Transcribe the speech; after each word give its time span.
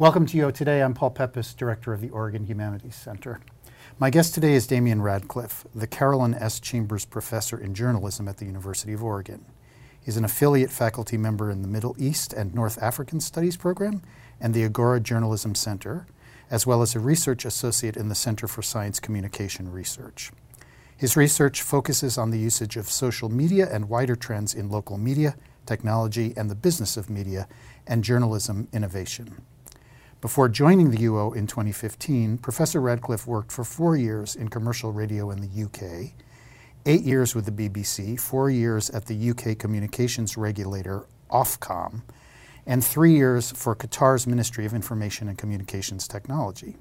Welcome 0.00 0.24
to 0.28 0.38
UO 0.38 0.54
Today. 0.54 0.82
I'm 0.82 0.94
Paul 0.94 1.10
Peppis, 1.10 1.54
Director 1.54 1.92
of 1.92 2.00
the 2.00 2.08
Oregon 2.08 2.46
Humanities 2.46 2.94
Center. 2.94 3.38
My 3.98 4.08
guest 4.08 4.32
today 4.32 4.54
is 4.54 4.66
Damian 4.66 5.02
Radcliffe, 5.02 5.66
the 5.74 5.86
Carolyn 5.86 6.32
S. 6.32 6.58
Chambers 6.58 7.04
Professor 7.04 7.58
in 7.58 7.74
Journalism 7.74 8.26
at 8.26 8.38
the 8.38 8.46
University 8.46 8.94
of 8.94 9.04
Oregon. 9.04 9.44
He's 10.02 10.16
an 10.16 10.24
affiliate 10.24 10.70
faculty 10.70 11.18
member 11.18 11.50
in 11.50 11.60
the 11.60 11.68
Middle 11.68 11.94
East 11.98 12.32
and 12.32 12.54
North 12.54 12.82
African 12.82 13.20
Studies 13.20 13.58
program 13.58 14.00
and 14.40 14.54
the 14.54 14.64
Agora 14.64 15.00
Journalism 15.00 15.54
Center, 15.54 16.06
as 16.50 16.66
well 16.66 16.80
as 16.80 16.94
a 16.94 16.98
research 16.98 17.44
associate 17.44 17.98
in 17.98 18.08
the 18.08 18.14
Center 18.14 18.48
for 18.48 18.62
Science 18.62 19.00
Communication 19.00 19.70
Research. 19.70 20.32
His 20.96 21.14
research 21.14 21.60
focuses 21.60 22.16
on 22.16 22.30
the 22.30 22.38
usage 22.38 22.78
of 22.78 22.88
social 22.88 23.28
media 23.28 23.68
and 23.70 23.90
wider 23.90 24.16
trends 24.16 24.54
in 24.54 24.70
local 24.70 24.96
media, 24.96 25.36
technology, 25.66 26.32
and 26.38 26.48
the 26.48 26.54
business 26.54 26.96
of 26.96 27.10
media 27.10 27.46
and 27.86 28.02
journalism 28.02 28.66
innovation. 28.72 29.42
Before 30.20 30.50
joining 30.50 30.90
the 30.90 30.98
UO 30.98 31.34
in 31.34 31.46
2015, 31.46 32.36
Professor 32.36 32.78
Radcliffe 32.78 33.26
worked 33.26 33.50
for 33.50 33.64
four 33.64 33.96
years 33.96 34.36
in 34.36 34.48
commercial 34.48 34.92
radio 34.92 35.30
in 35.30 35.40
the 35.40 35.64
UK, 35.64 36.12
eight 36.84 37.00
years 37.04 37.34
with 37.34 37.46
the 37.46 37.50
BBC, 37.50 38.20
four 38.20 38.50
years 38.50 38.90
at 38.90 39.06
the 39.06 39.30
UK 39.30 39.56
communications 39.58 40.36
regulator 40.36 41.06
Ofcom, 41.30 42.02
and 42.66 42.84
three 42.84 43.14
years 43.14 43.50
for 43.52 43.74
Qatar's 43.74 44.26
Ministry 44.26 44.66
of 44.66 44.74
Information 44.74 45.26
and 45.26 45.38
Communications 45.38 46.06
Technology. 46.06 46.76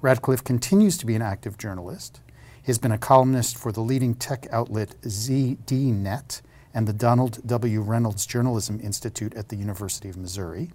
Radcliffe 0.00 0.42
continues 0.42 0.96
to 0.96 1.04
be 1.04 1.14
an 1.14 1.20
active 1.20 1.58
journalist. 1.58 2.22
He 2.62 2.68
has 2.68 2.78
been 2.78 2.92
a 2.92 2.98
columnist 2.98 3.58
for 3.58 3.72
the 3.72 3.82
leading 3.82 4.14
tech 4.14 4.46
outlet 4.50 4.94
ZDNet 5.02 6.40
and 6.72 6.88
the 6.88 6.94
Donald 6.94 7.46
W. 7.46 7.82
Reynolds 7.82 8.24
Journalism 8.24 8.80
Institute 8.82 9.34
at 9.34 9.50
the 9.50 9.56
University 9.56 10.08
of 10.08 10.16
Missouri. 10.16 10.70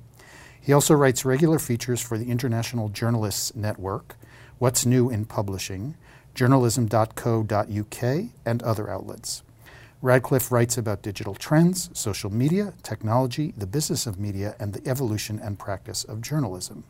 He 0.63 0.71
also 0.71 0.93
writes 0.93 1.25
regular 1.25 1.59
features 1.59 1.99
for 1.99 2.17
the 2.17 2.31
International 2.31 2.87
Journalists 2.87 3.53
Network, 3.53 4.15
What's 4.59 4.85
New 4.85 5.09
in 5.09 5.25
Publishing, 5.25 5.97
journalism.co.uk, 6.35 8.03
and 8.45 8.63
other 8.63 8.89
outlets. 8.89 9.43
Radcliffe 10.01 10.53
writes 10.53 10.77
about 10.77 11.01
digital 11.01 11.35
trends, 11.35 11.89
social 11.91 12.29
media, 12.29 12.73
technology, 12.81 13.53
the 13.57 13.67
business 13.67 14.07
of 14.07 14.17
media, 14.17 14.55
and 14.57 14.73
the 14.73 14.89
evolution 14.89 15.37
and 15.37 15.59
practice 15.59 16.05
of 16.05 16.21
journalism. 16.21 16.85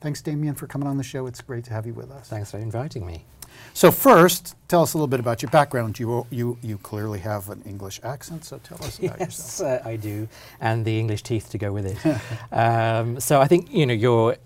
Thanks, 0.00 0.22
Damian, 0.22 0.54
for 0.54 0.66
coming 0.66 0.88
on 0.88 0.96
the 0.96 1.04
show. 1.04 1.26
It's 1.26 1.42
great 1.42 1.64
to 1.64 1.74
have 1.74 1.84
you 1.84 1.92
with 1.92 2.10
us. 2.10 2.28
Thanks 2.28 2.52
for 2.52 2.58
inviting 2.58 3.04
me. 3.04 3.26
So 3.74 3.90
first, 3.90 4.56
tell 4.66 4.82
us 4.82 4.94
a 4.94 4.96
little 4.96 5.08
bit 5.08 5.20
about 5.20 5.42
your 5.42 5.50
background. 5.50 5.98
You 5.98 6.26
you 6.30 6.58
you 6.62 6.78
clearly 6.78 7.20
have 7.20 7.48
an 7.48 7.62
English 7.64 8.00
accent, 8.02 8.44
so 8.44 8.58
tell 8.58 8.78
us 8.84 8.98
about 8.98 9.20
yes, 9.20 9.28
yourself. 9.28 9.70
Yes, 9.70 9.86
uh, 9.86 9.88
I 9.88 9.96
do, 9.96 10.28
and 10.60 10.84
the 10.84 10.98
English 10.98 11.22
teeth 11.22 11.50
to 11.50 11.58
go 11.58 11.72
with 11.72 11.86
it. 11.86 11.98
um, 12.52 13.20
so 13.20 13.40
I 13.40 13.46
think 13.46 13.72
you 13.72 13.86
know 13.86 13.94
your 13.94 14.36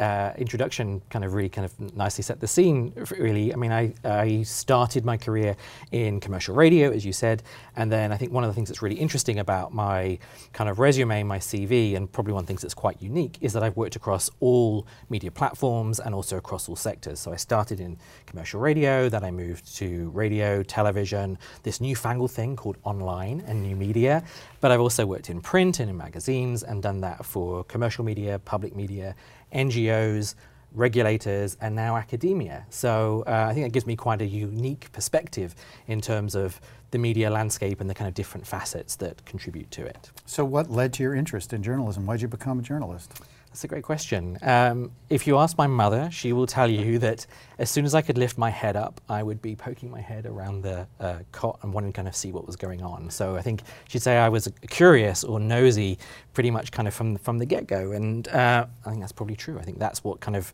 uh, 0.00 0.32
introduction 0.38 1.02
kind 1.10 1.24
of 1.24 1.34
really 1.34 1.50
kind 1.50 1.66
of 1.66 1.94
nicely 1.94 2.22
set 2.22 2.40
the 2.40 2.48
scene. 2.48 2.92
Really, 3.18 3.52
I 3.52 3.56
mean, 3.56 3.70
I, 3.70 3.92
I 4.02 4.42
started 4.42 5.04
my 5.04 5.18
career 5.18 5.54
in 5.92 6.20
commercial 6.20 6.54
radio, 6.54 6.90
as 6.90 7.04
you 7.04 7.12
said, 7.12 7.42
and 7.76 7.92
then 7.92 8.10
I 8.10 8.16
think 8.16 8.32
one 8.32 8.42
of 8.42 8.48
the 8.48 8.54
things 8.54 8.70
that's 8.70 8.80
really 8.80 8.96
interesting 8.96 9.38
about 9.38 9.74
my 9.74 10.18
kind 10.54 10.70
of 10.70 10.78
resume, 10.78 11.22
my 11.22 11.38
CV, 11.38 11.96
and 11.96 12.10
probably 12.10 12.32
one 12.32 12.40
of 12.40 12.46
the 12.46 12.50
things 12.50 12.62
that's 12.62 12.74
quite 12.74 13.00
unique 13.02 13.36
is 13.42 13.52
that 13.52 13.62
I've 13.62 13.76
worked 13.76 13.94
across 13.94 14.30
all 14.40 14.86
media 15.10 15.30
platforms 15.30 16.00
and 16.00 16.14
also 16.14 16.38
across 16.38 16.68
all 16.68 16.76
sectors. 16.76 17.20
So 17.20 17.32
I 17.32 17.36
started 17.36 17.78
in 17.78 17.98
commercial 18.24 18.58
radio, 18.58 19.10
then 19.10 19.22
I 19.22 19.30
moved 19.30 19.76
to 19.76 20.08
radio, 20.10 20.62
television, 20.62 21.38
this 21.62 21.80
newfangled 21.80 22.30
thing 22.30 22.56
called 22.56 22.78
online 22.84 23.44
and 23.46 23.62
new 23.62 23.76
media. 23.76 24.24
But 24.60 24.70
I've 24.70 24.80
also 24.80 25.04
worked 25.04 25.28
in 25.28 25.42
print 25.42 25.80
and 25.80 25.90
in 25.90 25.96
magazines 25.96 26.62
and 26.62 26.82
done 26.82 27.02
that 27.02 27.24
for 27.24 27.64
commercial 27.64 28.04
media, 28.04 28.38
public 28.38 28.74
media 28.74 29.14
NGOs, 29.54 30.34
regulators, 30.72 31.56
and 31.60 31.74
now 31.74 31.96
academia. 31.96 32.66
So 32.70 33.24
uh, 33.26 33.46
I 33.48 33.54
think 33.54 33.66
that 33.66 33.72
gives 33.72 33.86
me 33.86 33.96
quite 33.96 34.22
a 34.22 34.26
unique 34.26 34.90
perspective 34.92 35.54
in 35.86 36.00
terms 36.00 36.34
of 36.34 36.60
the 36.90 36.98
media 36.98 37.30
landscape 37.30 37.80
and 37.80 37.88
the 37.88 37.94
kind 37.94 38.08
of 38.08 38.14
different 38.14 38.46
facets 38.46 38.96
that 38.96 39.24
contribute 39.24 39.70
to 39.72 39.86
it. 39.86 40.10
So, 40.26 40.44
what 40.44 40.70
led 40.70 40.92
to 40.94 41.02
your 41.02 41.14
interest 41.14 41.52
in 41.52 41.62
journalism? 41.62 42.06
Why 42.06 42.14
did 42.14 42.22
you 42.22 42.28
become 42.28 42.58
a 42.58 42.62
journalist? 42.62 43.12
That's 43.50 43.64
a 43.64 43.68
great 43.68 43.82
question. 43.82 44.38
Um, 44.42 44.92
if 45.08 45.26
you 45.26 45.36
ask 45.36 45.58
my 45.58 45.66
mother, 45.66 46.08
she 46.12 46.32
will 46.32 46.46
tell 46.46 46.70
you 46.70 47.00
that 47.00 47.26
as 47.58 47.68
soon 47.68 47.84
as 47.84 47.96
I 47.96 48.00
could 48.00 48.16
lift 48.16 48.38
my 48.38 48.48
head 48.48 48.76
up, 48.76 49.00
I 49.08 49.24
would 49.24 49.42
be 49.42 49.56
poking 49.56 49.90
my 49.90 50.00
head 50.00 50.24
around 50.24 50.62
the 50.62 50.86
uh, 51.00 51.18
cot 51.32 51.58
and 51.62 51.74
wanting 51.74 51.92
to 51.92 51.96
kind 51.96 52.06
of 52.06 52.14
see 52.14 52.30
what 52.30 52.46
was 52.46 52.54
going 52.54 52.80
on. 52.80 53.10
So 53.10 53.34
I 53.34 53.42
think 53.42 53.62
she'd 53.88 54.02
say 54.02 54.18
I 54.18 54.28
was 54.28 54.48
curious 54.68 55.24
or 55.24 55.40
nosy 55.40 55.98
pretty 56.32 56.52
much 56.52 56.70
kind 56.70 56.86
of 56.86 56.94
from, 56.94 57.16
from 57.16 57.38
the 57.38 57.44
get 57.44 57.66
go. 57.66 57.90
And 57.90 58.28
uh, 58.28 58.66
I 58.86 58.88
think 58.88 59.00
that's 59.00 59.10
probably 59.10 59.34
true. 59.34 59.58
I 59.58 59.62
think 59.62 59.80
that's 59.80 60.04
what 60.04 60.20
kind 60.20 60.36
of 60.36 60.52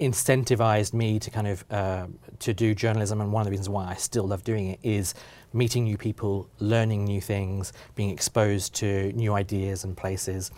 incentivized 0.00 0.94
me 0.94 1.18
to 1.18 1.30
kind 1.30 1.48
of 1.48 1.64
uh, 1.70 2.06
to 2.38 2.54
do 2.54 2.74
journalism. 2.74 3.20
And 3.20 3.30
one 3.30 3.42
of 3.42 3.44
the 3.44 3.50
reasons 3.50 3.68
why 3.68 3.88
I 3.88 3.94
still 3.94 4.24
love 4.24 4.42
doing 4.42 4.68
it 4.68 4.80
is 4.82 5.12
meeting 5.52 5.84
new 5.84 5.98
people, 5.98 6.48
learning 6.60 7.04
new 7.04 7.20
things, 7.20 7.74
being 7.94 8.08
exposed 8.08 8.74
to 8.76 9.12
new 9.12 9.34
ideas 9.34 9.84
and 9.84 9.94
places 9.94 10.50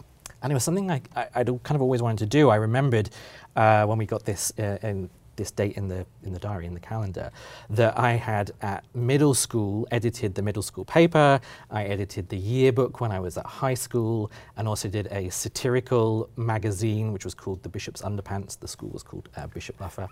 and 0.42 0.52
it 0.52 0.54
was 0.54 0.64
something 0.64 0.90
I, 0.90 1.02
I, 1.34 1.42
would 1.42 1.62
kind 1.62 1.76
of 1.76 1.82
always 1.82 2.02
wanted 2.02 2.18
to 2.18 2.26
do. 2.26 2.50
I 2.50 2.56
remembered 2.56 3.10
uh, 3.56 3.84
when 3.84 3.98
we 3.98 4.06
got 4.06 4.24
this 4.24 4.52
uh, 4.58 4.78
in 4.82 5.10
this 5.40 5.50
date 5.50 5.76
in 5.76 5.88
the 5.88 6.04
in 6.22 6.32
the 6.34 6.38
diary 6.38 6.66
in 6.66 6.74
the 6.74 6.80
calendar 6.80 7.30
that 7.70 7.98
I 7.98 8.12
had 8.12 8.50
at 8.60 8.84
middle 8.94 9.32
school 9.32 9.88
edited 9.90 10.34
the 10.34 10.42
middle 10.42 10.62
school 10.62 10.84
paper. 10.84 11.40
I 11.70 11.84
edited 11.84 12.28
the 12.28 12.36
yearbook 12.36 13.00
when 13.00 13.10
I 13.10 13.20
was 13.20 13.38
at 13.38 13.46
high 13.46 13.78
school, 13.86 14.30
and 14.56 14.68
also 14.68 14.88
did 14.88 15.06
a 15.10 15.30
satirical 15.30 16.28
magazine 16.36 17.12
which 17.12 17.24
was 17.24 17.34
called 17.34 17.62
The 17.62 17.70
Bishop's 17.70 18.02
Underpants. 18.02 18.58
The 18.58 18.68
school 18.68 18.90
was 18.90 19.02
called 19.02 19.30
uh, 19.36 19.46
Bishop 19.46 19.78
Luffa, 19.78 20.08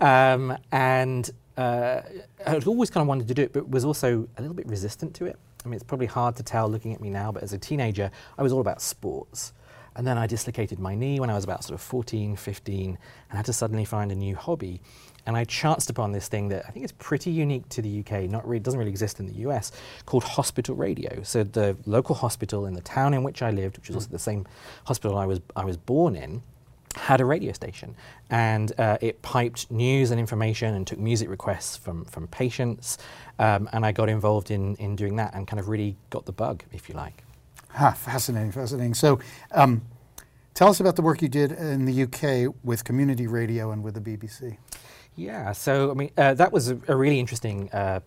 um, 0.00 0.58
and 0.72 1.30
uh, 1.56 2.00
I'd 2.46 2.66
always 2.66 2.90
kind 2.90 3.02
of 3.02 3.08
wanted 3.08 3.28
to 3.28 3.34
do 3.34 3.42
it, 3.42 3.52
but 3.52 3.68
was 3.70 3.84
also 3.84 4.28
a 4.36 4.40
little 4.40 4.54
bit 4.54 4.66
resistant 4.66 5.14
to 5.14 5.26
it. 5.26 5.38
I 5.66 5.68
mean, 5.68 5.74
it's 5.74 5.84
probably 5.84 6.06
hard 6.06 6.36
to 6.36 6.44
tell 6.44 6.68
looking 6.68 6.94
at 6.94 7.00
me 7.00 7.10
now, 7.10 7.32
but 7.32 7.42
as 7.42 7.52
a 7.52 7.58
teenager, 7.58 8.10
I 8.38 8.42
was 8.42 8.52
all 8.52 8.60
about 8.60 8.80
sports. 8.80 9.52
And 9.96 10.06
then 10.06 10.16
I 10.16 10.26
dislocated 10.26 10.78
my 10.78 10.94
knee 10.94 11.18
when 11.18 11.28
I 11.28 11.34
was 11.34 11.42
about 11.42 11.64
sort 11.64 11.74
of 11.74 11.80
14, 11.80 12.36
15, 12.36 12.98
and 13.30 13.36
had 13.36 13.46
to 13.46 13.52
suddenly 13.52 13.84
find 13.84 14.12
a 14.12 14.14
new 14.14 14.36
hobby. 14.36 14.80
And 15.26 15.36
I 15.36 15.42
chanced 15.44 15.90
upon 15.90 16.12
this 16.12 16.28
thing 16.28 16.48
that 16.50 16.66
I 16.68 16.70
think 16.70 16.84
is 16.84 16.92
pretty 16.92 17.32
unique 17.32 17.68
to 17.70 17.82
the 17.82 18.00
UK, 18.00 18.30
not 18.30 18.46
really, 18.46 18.60
doesn't 18.60 18.78
really 18.78 18.90
exist 18.90 19.18
in 19.18 19.26
the 19.26 19.34
US, 19.48 19.72
called 20.04 20.22
hospital 20.22 20.76
radio. 20.76 21.22
So 21.24 21.42
the 21.42 21.76
local 21.84 22.14
hospital 22.14 22.66
in 22.66 22.74
the 22.74 22.82
town 22.82 23.12
in 23.12 23.24
which 23.24 23.42
I 23.42 23.50
lived, 23.50 23.78
which 23.78 23.88
is 23.88 23.94
hmm. 23.94 23.96
also 23.96 24.10
the 24.10 24.18
same 24.20 24.46
hospital 24.84 25.18
I 25.18 25.26
was, 25.26 25.40
I 25.56 25.64
was 25.64 25.76
born 25.76 26.14
in, 26.14 26.42
had 26.96 27.20
a 27.20 27.24
radio 27.24 27.52
station 27.52 27.94
and 28.30 28.72
uh, 28.78 28.98
it 29.00 29.22
piped 29.22 29.70
news 29.70 30.10
and 30.10 30.18
information 30.18 30.74
and 30.74 30.86
took 30.86 30.98
music 30.98 31.28
requests 31.28 31.76
from, 31.76 32.04
from 32.06 32.26
patients. 32.28 32.98
Um, 33.38 33.68
and 33.72 33.84
I 33.84 33.92
got 33.92 34.08
involved 34.08 34.50
in, 34.50 34.76
in 34.76 34.96
doing 34.96 35.16
that 35.16 35.34
and 35.34 35.46
kind 35.46 35.60
of 35.60 35.68
really 35.68 35.96
got 36.10 36.24
the 36.26 36.32
bug, 36.32 36.64
if 36.72 36.88
you 36.88 36.94
like. 36.94 37.22
Ah, 37.78 37.92
fascinating, 37.92 38.52
fascinating. 38.52 38.94
So 38.94 39.20
um, 39.52 39.82
tell 40.54 40.68
us 40.68 40.80
about 40.80 40.96
the 40.96 41.02
work 41.02 41.20
you 41.20 41.28
did 41.28 41.52
in 41.52 41.84
the 41.84 42.02
UK 42.04 42.54
with 42.64 42.84
community 42.84 43.26
radio 43.26 43.70
and 43.70 43.84
with 43.84 43.94
the 43.94 44.00
BBC. 44.00 44.56
Yeah, 45.14 45.52
so 45.52 45.90
I 45.90 45.94
mean, 45.94 46.10
uh, 46.16 46.34
that 46.34 46.52
was 46.52 46.70
a, 46.70 46.78
a 46.88 46.96
really 46.96 47.20
interesting 47.20 47.70
uh, 47.72 48.00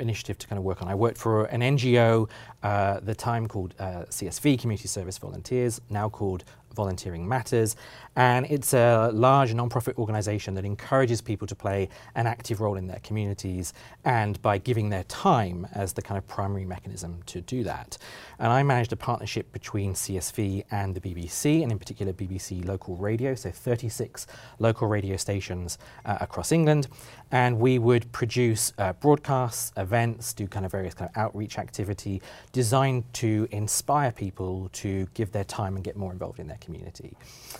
initiative 0.00 0.38
to 0.38 0.46
kind 0.46 0.58
of 0.58 0.64
work 0.64 0.82
on. 0.82 0.88
I 0.88 0.94
worked 0.94 1.18
for 1.18 1.44
an 1.46 1.60
NGO, 1.60 2.28
uh, 2.62 3.00
the 3.00 3.14
time 3.14 3.46
called 3.46 3.74
uh, 3.78 4.04
CSV, 4.08 4.60
Community 4.60 4.88
Service 4.88 5.18
Volunteers, 5.18 5.80
now 5.90 6.08
called 6.08 6.44
Volunteering 6.74 7.28
Matters, 7.28 7.76
and 8.16 8.46
it's 8.46 8.74
a 8.74 9.10
large 9.12 9.54
non-profit 9.54 9.98
organization 9.98 10.54
that 10.54 10.64
encourages 10.64 11.20
people 11.20 11.46
to 11.46 11.54
play 11.54 11.88
an 12.14 12.26
active 12.26 12.60
role 12.60 12.76
in 12.76 12.86
their 12.86 13.00
communities 13.02 13.72
and 14.04 14.40
by 14.42 14.58
giving 14.58 14.90
their 14.90 15.04
time 15.04 15.66
as 15.72 15.92
the 15.92 16.02
kind 16.02 16.18
of 16.18 16.26
primary 16.26 16.64
mechanism 16.64 17.22
to 17.26 17.40
do 17.40 17.62
that. 17.64 17.98
And 18.38 18.52
I 18.52 18.62
managed 18.62 18.92
a 18.92 18.96
partnership 18.96 19.52
between 19.52 19.94
CSV 19.94 20.64
and 20.70 20.94
the 20.94 21.00
BBC, 21.00 21.62
and 21.62 21.70
in 21.70 21.78
particular 21.78 22.12
BBC 22.12 22.64
Local 22.64 22.96
Radio, 22.96 23.34
so 23.34 23.50
36 23.50 24.26
local 24.58 24.88
radio 24.88 25.16
stations 25.16 25.78
uh, 26.04 26.18
across 26.20 26.52
England, 26.52 26.88
and 27.32 27.58
we 27.58 27.78
would 27.78 28.10
produce 28.12 28.72
uh, 28.78 28.92
broadcasts, 28.94 29.72
events, 29.76 30.32
do 30.32 30.46
kind 30.46 30.66
of 30.66 30.72
various 30.72 30.94
kind 30.94 31.10
of 31.10 31.16
outreach 31.16 31.58
activity 31.58 32.20
designed 32.52 33.04
to 33.14 33.46
inspire 33.50 34.10
people 34.10 34.68
to 34.72 35.06
give 35.14 35.30
their 35.32 35.44
time 35.44 35.76
and 35.76 35.84
get 35.84 35.96
more 35.96 36.12
involved 36.12 36.40
in 36.40 36.48
their 36.48 36.58
community. 36.58 37.16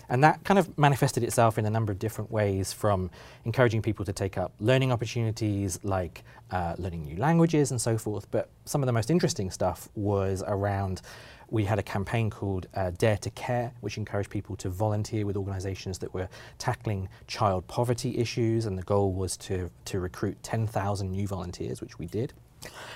And 0.08 0.24
that 0.24 0.42
kind 0.44 0.58
of 0.58 0.76
manifested 0.78 1.22
itself 1.22 1.58
in 1.58 1.66
a 1.66 1.70
number 1.70 1.92
of 1.92 1.98
different 1.98 2.30
ways 2.30 2.72
from 2.72 3.10
encouraging 3.44 3.82
people 3.82 4.04
to 4.04 4.12
take 4.12 4.36
up 4.36 4.52
learning 4.58 4.92
opportunities 4.92 5.78
like 5.82 6.24
uh, 6.50 6.74
learning 6.78 7.04
new 7.04 7.16
languages 7.16 7.70
and 7.70 7.80
so 7.80 7.96
forth. 7.96 8.30
But 8.30 8.48
some 8.64 8.82
of 8.82 8.86
the 8.86 8.92
most 8.92 9.10
interesting 9.10 9.50
stuff 9.50 9.88
was 9.94 10.42
around 10.46 11.02
we 11.50 11.64
had 11.64 11.78
a 11.78 11.82
campaign 11.82 12.30
called 12.30 12.66
uh, 12.74 12.90
Dare 12.96 13.16
to 13.18 13.30
Care, 13.30 13.72
which 13.80 13.98
encouraged 13.98 14.30
people 14.30 14.56
to 14.56 14.68
volunteer 14.70 15.26
with 15.26 15.36
organizations 15.36 15.98
that 15.98 16.14
were 16.14 16.28
tackling 16.58 17.08
child 17.26 17.66
poverty 17.66 18.16
issues. 18.18 18.66
And 18.66 18.78
the 18.78 18.82
goal 18.82 19.12
was 19.12 19.36
to, 19.38 19.70
to 19.86 20.00
recruit 20.00 20.42
10,000 20.42 21.10
new 21.10 21.26
volunteers, 21.26 21.80
which 21.80 21.98
we 21.98 22.06
did. 22.06 22.32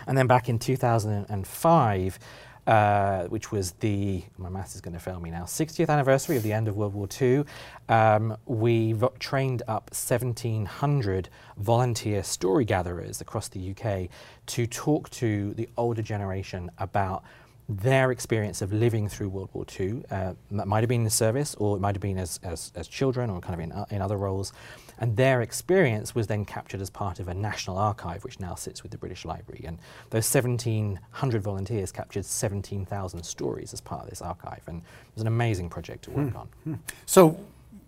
And 0.07 0.17
then 0.17 0.27
back 0.27 0.49
in 0.49 0.59
2005, 0.59 2.19
uh, 2.67 3.25
which 3.25 3.53
was 3.53 3.73
the, 3.73 4.23
my 4.39 4.49
maths 4.49 4.75
is 4.75 4.81
going 4.81 4.95
to 4.95 5.01
fail 5.01 5.21
me 5.21 5.31
now, 5.31 5.43
60th 5.43 5.89
anniversary 5.89 6.37
of 6.37 6.43
the 6.43 6.53
end 6.53 6.69
of 6.69 6.77
World 6.77 6.95
War 6.95 7.09
II, 7.21 7.45
um, 7.89 8.37
we 8.47 8.95
trained 9.19 9.63
up 9.69 9.91
1,700 9.91 11.29
volunteer 11.59 12.23
story 12.23 12.65
gatherers 12.65 13.21
across 13.21 13.49
the 13.49 13.71
UK 13.71 14.09
to 14.47 14.67
talk 14.67 15.11
to 15.11 15.53
the 15.55 15.69
older 15.77 16.03
generation 16.03 16.71
about 16.79 17.23
their 17.69 18.11
experience 18.11 18.61
of 18.61 18.73
living 18.73 19.09
through 19.09 19.31
World 19.31 19.49
War 19.53 19.65
II. 19.79 20.03
Uh, 20.11 20.35
might 20.51 20.81
have 20.81 20.89
been 20.89 21.01
in 21.01 21.05
the 21.05 21.11
service, 21.11 21.55
or 21.55 21.77
it 21.77 21.81
might 21.81 21.95
have 21.95 22.03
been 22.03 22.19
as, 22.19 22.39
as, 22.43 22.73
as 22.75 22.87
children, 22.89 23.31
or 23.31 23.41
kind 23.41 23.55
of 23.55 23.61
in, 23.61 23.73
uh, 23.73 23.87
in 23.91 24.03
other 24.03 24.17
roles. 24.17 24.53
And 24.99 25.17
their 25.17 25.41
experience 25.41 26.15
was 26.15 26.27
then 26.27 26.45
captured 26.45 26.81
as 26.81 26.91
part 26.91 27.21
of 27.21 27.29
a 27.29 27.35
national 27.35 27.79
archive, 27.79 28.23
which 28.23 28.39
now 28.39 28.55
sits 28.55 28.83
with 28.83 28.93
the 28.93 28.99
British 28.99 29.25
Library. 29.25 29.65
And 29.67 29.79
those 30.11 30.33
1,700 30.33 31.43
volunteers 31.43 31.91
captured 31.91 32.27
17,000 32.27 33.23
stories 33.23 33.73
as 33.73 33.81
part 33.81 34.05
of 34.05 34.11
this 34.11 34.21
archive. 34.21 34.63
And 34.67 34.79
it 34.81 35.15
was 35.15 35.23
an 35.23 35.29
amazing 35.29 35.71
project 35.71 36.05
to 36.05 36.11
work 36.11 36.31
hmm. 36.31 36.37
on. 36.37 36.49
Hmm. 36.65 36.75
So, 37.07 37.39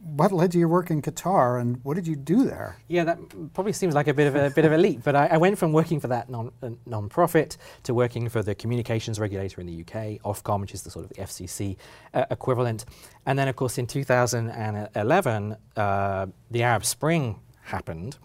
what 0.07 0.31
led 0.31 0.53
to 0.53 0.59
your 0.59 0.69
work 0.69 0.91
in 0.91 1.03
Qatar, 1.03 1.61
and 1.61 1.83
what 1.83 1.95
did 1.95 2.07
you 2.07 2.15
do 2.15 2.45
there? 2.45 2.79
Yeah, 2.87 3.05
that 3.05 3.19
probably 3.55 3.73
seems 3.73 3.95
like 3.95 4.07
a 4.07 4.15
bit 4.15 4.29
of 4.29 4.37
a 4.37 4.51
bit 4.51 4.65
of 4.65 4.73
a 4.73 4.79
leap, 4.79 5.03
but 5.03 5.17
I, 5.17 5.27
I 5.27 5.37
went 5.37 5.59
from 5.59 5.73
working 5.73 5.99
for 5.99 6.09
that 6.09 6.31
non 6.31 6.53
uh, 6.63 6.71
non-profit 6.87 7.57
to 7.83 7.95
working 7.95 8.29
for 8.29 8.43
the 8.43 8.55
communications 8.55 9.19
regulator 9.19 9.61
in 9.61 9.67
the 9.67 9.81
UK, 9.81 10.23
Ofcom, 10.23 10.61
which 10.61 10.75
is 10.75 10.83
the 10.83 10.91
sort 10.91 11.05
of 11.05 11.09
the 11.11 11.17
FCC 11.17 11.77
uh, 12.15 12.25
equivalent, 12.31 12.85
and 13.27 13.39
then 13.39 13.49
of 13.49 13.57
course 13.57 13.79
in 13.79 13.87
2011, 13.87 15.57
uh, 15.77 16.27
the 16.51 16.63
Arab 16.63 16.85
Spring 16.85 17.41
happened. 17.63 18.17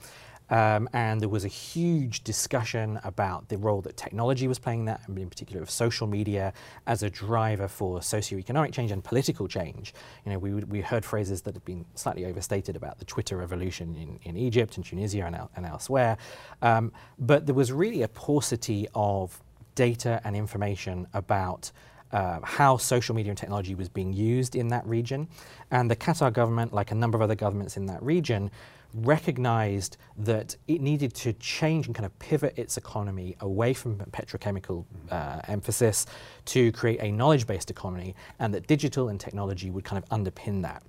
Um, 0.52 0.88
and 0.94 1.20
there 1.20 1.30
was 1.30 1.46
a 1.46 1.48
huge 1.48 2.24
discussion 2.24 3.00
about 3.04 3.48
the 3.48 3.58
role 3.58 3.82
that 3.82 3.98
technology 3.98 4.48
was 4.48 4.60
playing 4.60 4.86
that, 4.86 5.02
and 5.08 5.18
in 5.18 5.30
particular 5.30 5.64
of 5.64 5.72
social 5.72 6.08
media 6.08 6.54
as 6.86 7.02
a 7.04 7.10
driver 7.10 7.68
for 7.68 8.02
socio-economic 8.02 8.74
change 8.74 8.92
and 8.92 9.04
political 9.04 9.48
change. 9.48 9.94
You 10.26 10.34
know, 10.34 10.40
we, 10.40 10.54
we 10.54 10.82
heard 10.82 11.04
phrases 11.06 11.42
that 11.44 11.56
have 11.56 11.66
been 11.66 11.86
slightly 11.96 12.26
overstated 12.26 12.76
about 12.76 13.00
the 13.00 13.06
Twitter 13.06 13.38
revolution 13.38 13.96
in, 13.96 14.20
in 14.24 14.38
Egypt 14.38 14.76
and 14.76 14.86
Tunisia 14.86 15.26
and, 15.26 15.38
and 15.56 15.66
elsewhere. 15.66 16.18
Um, 16.62 16.92
but 17.18 17.46
there 17.46 17.56
was 17.56 17.72
really 17.72 18.02
a 18.04 18.10
paucity 18.10 18.88
of 18.94 19.42
data 19.76 20.20
and 20.26 20.36
information 20.36 21.08
about 21.14 21.72
uh, 22.14 22.40
how 22.44 22.78
social 22.78 23.16
media 23.16 23.32
and 23.32 23.38
technology 23.38 23.76
was 23.76 23.90
being 23.90 24.14
used 24.14 24.56
in 24.56 24.68
that 24.70 24.86
region. 24.86 25.28
And 25.72 25.90
the 25.90 25.96
Qatar 25.96 26.32
government, 26.34 26.74
like 26.74 26.92
a 26.92 26.96
number 26.96 27.16
of 27.16 27.22
other 27.22 27.36
governments 27.36 27.78
in 27.78 27.86
that 27.88 28.02
region, 28.04 28.52
recognized 28.94 29.98
that 30.18 30.56
it 30.68 30.82
needed 30.82 31.14
to 31.14 31.34
change 31.34 31.88
and 31.88 31.96
kind 31.96 32.06
of 32.06 32.18
pivot 32.20 32.54
its 32.58 32.78
economy 32.78 33.36
away 33.40 33.74
from 33.74 33.98
petrochemical 33.98 34.86
uh, 35.10 35.40
emphasis 35.48 36.06
to 36.46 36.72
create 36.74 37.00
a 37.02 37.12
knowledge 37.12 37.48
based 37.48 37.70
economy, 37.70 38.16
and 38.40 38.54
that 38.54 38.68
digital 38.68 39.10
and 39.10 39.20
technology 39.20 39.70
would 39.70 39.86
kind 39.86 40.04
of 40.04 40.10
underpin 40.10 40.62
that. 40.62 40.84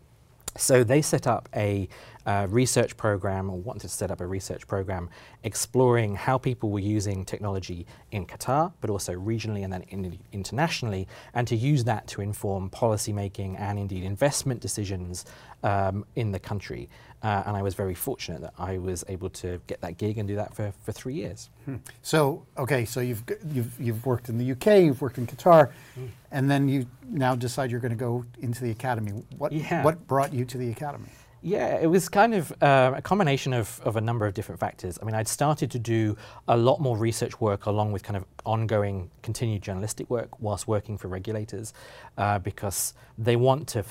So 0.57 0.85
they 0.85 1.03
set 1.03 1.27
up 1.27 1.49
a 1.57 1.89
uh, 2.27 2.47
research 2.49 2.97
program, 2.97 3.51
or 3.51 3.59
wanted 3.59 3.83
to 3.83 3.89
set 3.89 4.11
up 4.11 4.21
a 4.21 4.27
research 4.27 4.67
program, 4.67 5.11
exploring 5.43 6.15
how 6.15 6.39
people 6.39 6.71
were 6.71 6.79
using 6.79 7.25
technology 7.25 7.87
in 8.11 8.27
Qatar, 8.27 8.73
but 8.81 8.91
also 8.91 9.13
regionally 9.13 9.65
and 9.65 9.73
then 9.73 9.83
in, 9.89 10.19
internationally, 10.33 11.09
and 11.35 11.49
to 11.49 11.57
use 11.57 11.85
that 11.85 12.07
to 12.09 12.21
inform 12.21 12.71
policy 12.71 13.13
making 13.13 13.57
and 13.57 13.79
indeed 13.79 14.05
investment 14.05 14.61
decisions 14.61 15.25
um, 15.63 16.05
in 16.15 16.33
the 16.33 16.39
country. 16.39 16.89
Uh, 17.23 17.45
and 17.47 17.57
I 17.57 17.63
was 17.63 17.75
very 17.75 17.95
fortunate 17.95 18.41
that 18.41 18.53
I 18.59 18.79
was 18.79 19.05
able 19.09 19.31
to 19.31 19.61
get 19.69 19.81
that 19.83 19.97
gig 19.97 20.19
and 20.19 20.27
do 20.27 20.35
that 20.37 20.55
for, 20.55 20.73
for 20.83 20.91
three 20.91 21.15
years. 21.15 21.51
Hmm. 21.67 21.77
So, 22.03 22.45
okay, 22.59 22.85
so 22.85 23.01
you've, 23.01 23.23
you've, 23.53 23.81
you've 23.81 24.05
worked 24.05 24.29
in 24.29 24.39
the 24.39 24.53
UK, 24.53 24.83
you've 24.83 25.01
worked 25.01 25.19
in 25.19 25.27
Qatar, 25.29 25.71
mm. 25.97 26.09
and 26.33 26.51
then 26.51 26.69
you 26.69 26.87
now 27.09 27.37
decide 27.37 27.71
you're 27.71 27.79
going 27.79 27.93
to 27.93 27.97
go 27.97 28.25
into 28.41 28.65
the 28.65 28.73
academy. 28.73 29.13
What, 29.39 29.53
yeah. 29.53 29.85
what 29.85 30.05
brought 30.09 30.33
you 30.33 30.45
to 30.47 30.59
the 30.59 30.71
academy? 30.71 31.09
Yeah, 31.45 31.77
it 31.81 31.89
was 31.89 32.09
kind 32.09 32.35
of 32.35 32.53
uh, 32.63 32.93
a 32.97 33.03
combination 33.03 33.53
of, 33.53 33.81
of 33.85 33.97
a 33.97 34.01
number 34.01 34.27
of 34.27 34.35
different 34.35 34.61
factors. 34.61 34.97
I 35.03 35.05
mean, 35.05 35.17
I'd 35.17 35.27
started 35.27 35.73
to 35.73 35.79
do 35.81 36.17
a 36.47 36.57
lot 36.57 36.81
more 36.81 36.97
research 36.97 37.41
work 37.41 37.67
along 37.67 37.91
with 37.91 38.05
kind 38.05 38.17
of 38.17 38.25
ongoing 38.47 39.11
continued 39.23 39.61
journalistic 39.61 40.09
work 40.09 40.41
whilst 40.41 40.69
working 40.69 40.97
for 40.97 41.09
regulators 41.09 41.75
uh, 42.17 42.39
because 42.39 42.95
they 43.19 43.35
want 43.35 43.67
to 43.69 43.85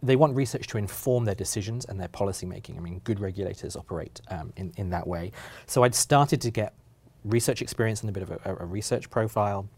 they 0.00 0.14
want 0.14 0.36
research 0.36 0.68
to 0.68 0.78
inform 0.78 1.24
their 1.24 1.34
decisions 1.34 1.84
and 1.84 1.98
their 1.98 2.08
policy 2.08 2.46
making. 2.46 2.76
I 2.76 2.80
mean, 2.80 3.00
good 3.02 3.18
regulators 3.18 3.74
operate 3.74 4.20
um, 4.28 4.52
in, 4.56 4.72
in 4.76 4.90
that 4.90 5.04
way. 5.04 5.32
So 5.66 5.82
I'd 5.82 5.96
started 5.96 6.40
to 6.42 6.50
get 6.52 6.74
research 7.24 7.60
experience 7.60 8.02
and 8.02 8.10
a 8.10 8.12
bit 8.12 8.22
of 8.22 8.30
a, 8.30 8.56
a 8.62 8.66
research 8.66 9.10
profile 9.10 9.68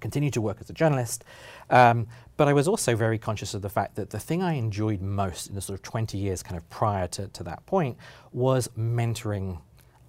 continued 0.00 0.32
to 0.34 0.40
work 0.40 0.58
as 0.60 0.70
a 0.70 0.72
journalist, 0.72 1.24
um, 1.70 2.06
but 2.36 2.46
I 2.46 2.52
was 2.52 2.68
also 2.68 2.94
very 2.94 3.18
conscious 3.18 3.52
of 3.54 3.62
the 3.62 3.68
fact 3.68 3.96
that 3.96 4.10
the 4.10 4.20
thing 4.20 4.42
I 4.42 4.54
enjoyed 4.54 5.02
most 5.02 5.48
in 5.48 5.54
the 5.54 5.60
sort 5.60 5.78
of 5.78 5.82
20 5.82 6.16
years 6.16 6.42
kind 6.42 6.56
of 6.56 6.68
prior 6.70 7.08
to, 7.08 7.28
to 7.28 7.42
that 7.44 7.66
point 7.66 7.96
was 8.32 8.68
mentoring 8.78 9.58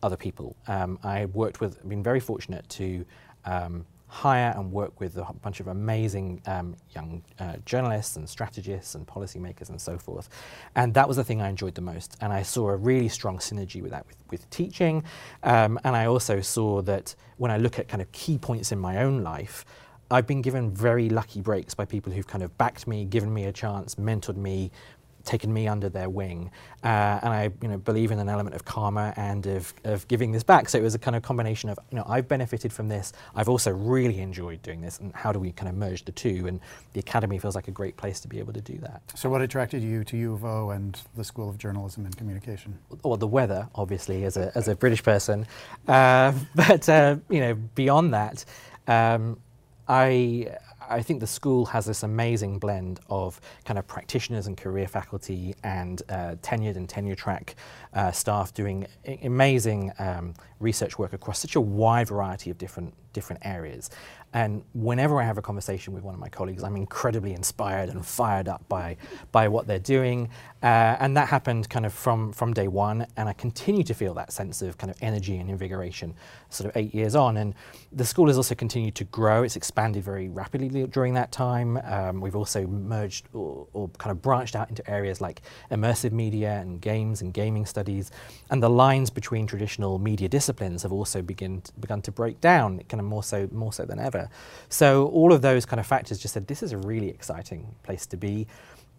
other 0.04 0.16
people. 0.16 0.56
Um, 0.68 1.00
I 1.04 1.26
worked 1.26 1.60
with, 1.60 1.88
been 1.88 2.04
very 2.04 2.20
fortunate 2.20 2.68
to 2.70 3.06
um, 3.46 3.86
hire 4.10 4.54
and 4.58 4.72
work 4.72 5.00
with 5.00 5.16
a 5.18 5.34
bunch 5.42 5.60
of 5.60 5.68
amazing 5.68 6.42
um, 6.48 6.76
young 6.96 7.22
uh, 7.40 7.54
journalists 7.64 8.16
and 8.16 8.28
strategists 8.28 8.96
and 8.96 9.06
policymakers 9.08 9.70
and 9.70 9.80
so 9.80 9.98
forth. 9.98 10.30
And 10.76 10.94
that 10.96 11.08
was 11.08 11.16
the 11.18 11.24
thing 11.24 11.42
I 11.42 11.48
enjoyed 11.48 11.76
the 11.76 11.82
most. 11.82 12.18
And 12.20 12.34
I 12.34 12.42
saw 12.42 12.70
a 12.70 12.76
really 12.76 13.08
strong 13.08 13.38
synergy 13.38 13.82
with 13.82 13.92
that 13.92 14.06
with, 14.08 14.18
with 14.32 14.50
teaching. 14.50 15.04
Um, 15.44 15.80
and 15.84 15.96
I 15.96 16.08
also 16.08 16.42
saw 16.42 16.82
that 16.82 17.16
when 17.38 17.52
I 17.52 17.58
look 17.58 17.78
at 17.78 17.88
kind 17.88 18.02
of 18.02 18.12
key 18.12 18.40
points 18.40 18.72
in 18.72 18.80
my 18.80 18.98
own 18.98 19.22
life, 19.22 19.64
I've 20.12 20.26
been 20.26 20.42
given 20.42 20.72
very 20.72 21.08
lucky 21.08 21.40
breaks 21.40 21.76
by 21.76 21.86
people 21.86 22.12
who've 22.12 22.26
kind 22.26 22.44
of 22.44 22.58
backed 22.58 22.88
me, 22.88 23.06
given 23.06 23.32
me 23.32 23.46
a 23.46 23.52
chance, 23.52 23.94
mentored 23.94 24.38
me, 24.38 24.72
taken 25.30 25.54
me 25.54 25.68
under 25.68 25.90
their 25.90 26.10
wing. 26.10 26.50
Uh, 26.84 27.20
and 27.22 27.32
I 27.32 27.52
you 27.62 27.68
know, 27.68 27.78
believe 27.78 28.10
in 28.10 28.18
an 28.18 28.30
element 28.30 28.56
of 28.56 28.66
karma 28.66 29.14
and 29.16 29.46
of, 29.46 29.74
of 29.84 30.08
giving 30.08 30.32
this 30.32 30.44
back. 30.44 30.70
So 30.70 30.80
it 30.80 30.82
was 30.82 30.96
a 30.96 31.00
kind 31.00 31.16
of 31.16 31.22
combination 31.22 31.70
of, 31.70 31.78
you 31.92 31.98
know, 31.98 32.06
I've 32.08 32.28
benefited 32.28 32.74
from 32.74 32.90
this. 32.90 33.14
I've 33.36 33.48
also 33.48 33.72
really 33.72 34.20
enjoyed 34.20 34.64
doing 34.64 34.82
this. 34.82 34.98
And 34.98 35.14
how 35.14 35.32
do 35.32 35.40
we 35.40 35.52
kind 35.52 35.70
of 35.70 35.76
merge 35.76 36.04
the 36.04 36.12
two? 36.12 36.48
And 36.48 36.60
the 36.94 37.00
Academy 37.00 37.38
feels 37.38 37.56
like 37.56 37.68
a 37.68 37.72
great 37.72 37.96
place 37.96 38.20
to 38.22 38.28
be 38.28 38.40
able 38.40 38.54
to 38.54 38.62
do 38.62 38.80
that. 38.80 39.04
So 39.16 39.30
what 39.30 39.42
attracted 39.42 39.84
you 39.84 40.04
to 40.06 40.18
U 40.18 40.34
of 40.34 40.44
O 40.44 40.72
and 40.72 41.00
the 41.16 41.24
School 41.24 41.48
of 41.48 41.60
Journalism 41.60 42.06
and 42.06 42.18
Communication? 42.18 42.80
Well, 43.04 43.18
the 43.18 43.28
weather, 43.28 43.70
obviously, 43.76 44.24
as 44.24 44.36
a, 44.36 44.52
as 44.56 44.68
a 44.68 44.76
British 44.76 45.04
person. 45.04 45.46
Uh, 45.88 46.34
but, 46.56 46.90
uh, 46.90 47.18
you 47.30 47.40
know, 47.40 47.54
beyond 47.54 48.16
that, 48.16 48.46
um, 48.88 49.40
I 49.88 50.56
I 50.90 51.02
think 51.02 51.20
the 51.20 51.28
school 51.28 51.66
has 51.68 51.86
this 51.86 52.04
amazing 52.04 52.60
blend 52.60 53.00
of 53.10 53.40
kind 53.64 53.78
of 53.78 53.88
practitioners 53.88 54.48
and 54.48 54.58
career 54.58 54.88
faculty 54.88 55.54
and 55.64 56.02
uh, 56.10 56.36
tenured 56.42 56.76
and 56.76 56.90
tenure 56.90 57.16
track 57.16 57.56
uh, 57.94 58.12
staff 58.12 58.54
doing 58.54 58.88
amazing 59.24 59.92
um, 60.00 60.34
research 60.60 60.98
work 60.98 61.14
across 61.14 61.40
such 61.40 61.56
a 61.56 61.62
wide 61.62 62.08
variety 62.08 62.50
of 62.50 62.58
different 62.58 62.94
different 63.14 63.42
areas. 63.44 63.90
And 64.34 64.64
whenever 64.74 65.20
I 65.20 65.26
have 65.26 65.38
a 65.38 65.42
conversation 65.42 65.94
with 65.94 66.04
one 66.04 66.14
of 66.14 66.20
my 66.20 66.30
colleagues, 66.30 66.64
I'm 66.64 66.76
incredibly 66.76 67.34
inspired 67.34 67.90
and 67.90 68.06
fired 68.06 68.48
up 68.48 68.68
by, 68.70 68.98
by 69.32 69.48
what 69.48 69.66
they're 69.66 69.80
doing. 69.80 70.30
Uh, 70.62 70.98
and 71.00 71.16
that 71.18 71.30
happened 71.30 71.70
kind 71.70 71.86
of 71.86 71.94
from, 71.94 72.32
from 72.34 72.54
day 72.54 72.68
one. 72.68 73.08
And 73.18 73.28
I 73.28 73.34
continue 73.34 73.84
to 73.84 73.94
feel 73.94 74.14
that 74.16 74.32
sense 74.32 74.62
of 74.62 74.78
kind 74.78 74.92
of 74.92 74.98
energy 75.02 75.38
and 75.38 75.50
invigoration 75.50 76.14
sort 76.50 76.70
of 76.70 76.78
eight 76.78 76.94
years 76.94 77.16
on. 77.16 77.38
And 77.38 77.56
the 77.92 78.06
school 78.06 78.28
has 78.28 78.38
also 78.38 78.54
continued 78.56 78.96
to 78.96 79.04
grow. 79.06 79.44
It's 79.44 79.56
expanded 79.56 80.04
very 80.04 80.30
rapidly 80.30 80.86
during 80.88 81.14
that 81.16 81.32
time. 81.32 81.78
Um, 81.84 82.22
we've 82.22 82.36
also 82.36 82.68
merged 82.68 83.28
or, 83.34 83.68
or 83.74 83.90
kind 83.98 84.12
of 84.12 84.22
branched 84.22 84.56
out 84.56 84.70
into 84.70 84.88
areas 84.90 85.22
like 85.22 85.42
immersive 85.72 86.12
media 86.12 86.60
and 86.60 86.82
games 86.82 87.22
and 87.22 87.34
gaming 87.34 87.66
studies. 87.66 88.12
And 88.52 88.62
the 88.62 88.70
lines 88.70 89.10
between 89.10 89.48
traditional 89.48 89.98
media 89.98 90.28
disciplines 90.28 90.84
have 90.84 90.92
also 90.92 91.22
begin, 91.22 91.64
begun 91.80 92.02
to 92.04 92.12
break 92.12 92.42
down, 92.42 92.80
kind 92.90 93.00
of 93.00 93.06
more 93.06 93.24
so, 93.24 93.48
more 93.52 93.74
so 93.74 93.86
than 93.86 94.00
ever. 94.00 94.19
So 94.70 95.08
all 95.08 95.34
of 95.34 95.42
those 95.42 95.66
kind 95.66 95.80
of 95.80 95.86
factors 95.86 96.20
just 96.20 96.34
said 96.34 96.48
this 96.48 96.64
is 96.64 96.72
a 96.72 96.78
really 96.78 97.10
exciting 97.10 97.76
place 97.84 98.06
to 98.08 98.18
be. 98.18 98.48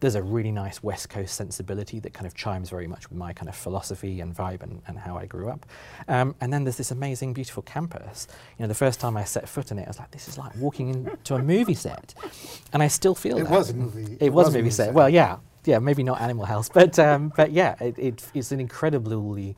There's 0.00 0.15
a 0.15 0.23
really 0.23 0.50
nice 0.50 0.83
West 0.83 1.11
Coast 1.11 1.35
sensibility 1.35 2.00
that 2.00 2.15
kind 2.15 2.27
of 2.27 2.35
chimes 2.35 2.71
very 2.71 2.87
much 2.87 3.11
with 3.11 3.19
my 3.19 3.35
kind 3.35 3.50
of 3.50 3.55
philosophy 3.55 4.21
and 4.21 4.35
vibe 4.35 4.62
and, 4.62 4.81
and 4.87 4.99
how 4.99 5.19
I 5.19 5.27
grew 5.27 5.50
up. 5.50 5.67
Um, 6.09 6.35
and 6.41 6.50
then 6.50 6.65
there's 6.65 6.79
this 6.79 6.91
amazing, 6.91 7.35
beautiful 7.35 7.62
campus. 7.62 8.27
You 8.59 8.62
know, 8.62 8.69
the 8.69 8.75
first 8.75 8.99
time 8.99 9.19
I 9.19 9.25
set 9.25 9.47
foot 9.47 9.71
in 9.71 9.79
it, 9.79 9.85
I 9.85 9.91
was 9.91 9.99
like, 9.99 10.11
this 10.11 10.27
is 10.27 10.39
like 10.39 10.57
walking 10.57 10.89
into 10.89 11.35
a 11.35 11.43
movie 11.43 11.75
set. 11.75 12.15
And 12.73 12.83
I 12.83 12.89
still 12.89 13.15
feel 13.15 13.37
it 13.37 13.45
that. 13.45 13.50
was 13.50 13.71
a 13.71 13.75
movie. 13.75 14.15
It, 14.15 14.23
it 14.23 14.33
was, 14.33 14.47
was, 14.47 14.55
a 14.55 14.59
movie 14.59 14.71
set. 14.71 14.87
set. 14.87 14.95
Well, 14.95 15.11
yeah, 15.11 15.37
yeah, 15.67 15.79
maybe 15.79 16.03
not 16.03 16.21
Animal 16.21 16.47
House, 16.47 16.71
but 16.71 16.99
um, 16.99 17.33
but 17.37 17.53
yeah, 17.53 17.77
it, 17.81 17.99
it, 17.99 18.27
it's 18.35 18.53
an 18.53 18.61
incredibly 18.61 19.55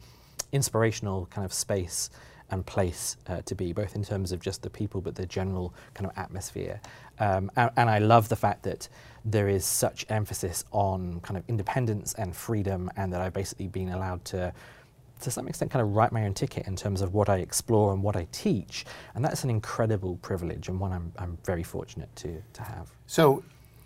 inspirational 0.51 1.27
kind 1.27 1.45
of 1.45 1.53
space 1.53 2.11
and 2.53 2.65
place 2.65 3.17
uh, 3.29 3.41
to 3.43 3.55
be, 3.55 3.73
both 3.73 3.97
in 3.97 4.05
terms 4.05 4.31
of 4.31 4.41
just 4.41 4.63
the 4.63 4.71
people, 4.71 5.01
but 5.01 5.15
the 5.15 5.27
general 5.27 5.75
kind 5.95 6.09
of 6.09 6.17
atmosphere. 6.17 6.81
Um, 7.19 7.51
and, 7.57 7.71
and, 7.77 7.91
I 7.91 7.99
love 7.99 8.29
the 8.29 8.37
fact 8.37 8.63
that 8.65 8.89
there 9.25 9.49
is 9.49 9.65
such 9.65 10.07
emphasis 10.09 10.65
on 10.71 11.21
kind 11.21 11.37
of 11.37 11.45
independence 11.49 12.15
and 12.15 12.35
freedom, 12.37 12.91
and 12.97 13.13
that 13.13 13.21
I've 13.21 13.33
basically 13.33 13.69
been 13.69 13.89
allowed 13.89 14.25
to 14.27 14.53
to 15.21 15.31
some 15.31 15.47
extent 15.47 15.71
kind 15.71 15.83
of 15.83 15.95
write 15.95 16.11
my 16.11 16.25
own 16.25 16.35
ticket 16.35 16.67
in 16.67 16.75
terms 16.75 17.01
of 17.01 17.15
what 17.15 17.29
I 17.29 17.39
explore 17.39 17.93
and 17.93 18.03
what 18.03 18.17
I 18.17 18.27
teach. 18.33 18.85
And 19.15 19.25
that's 19.25 19.45
an 19.45 19.51
incredible 19.51 20.17
privilege 20.17 20.69
and 20.69 20.81
one 20.81 20.93
I'm, 20.93 21.13
I'm 21.17 21.39
very 21.45 21.63
fortunate 21.63 22.09
to, 22.17 22.43
to 22.55 22.63
have. 22.63 22.91
So 23.07 23.45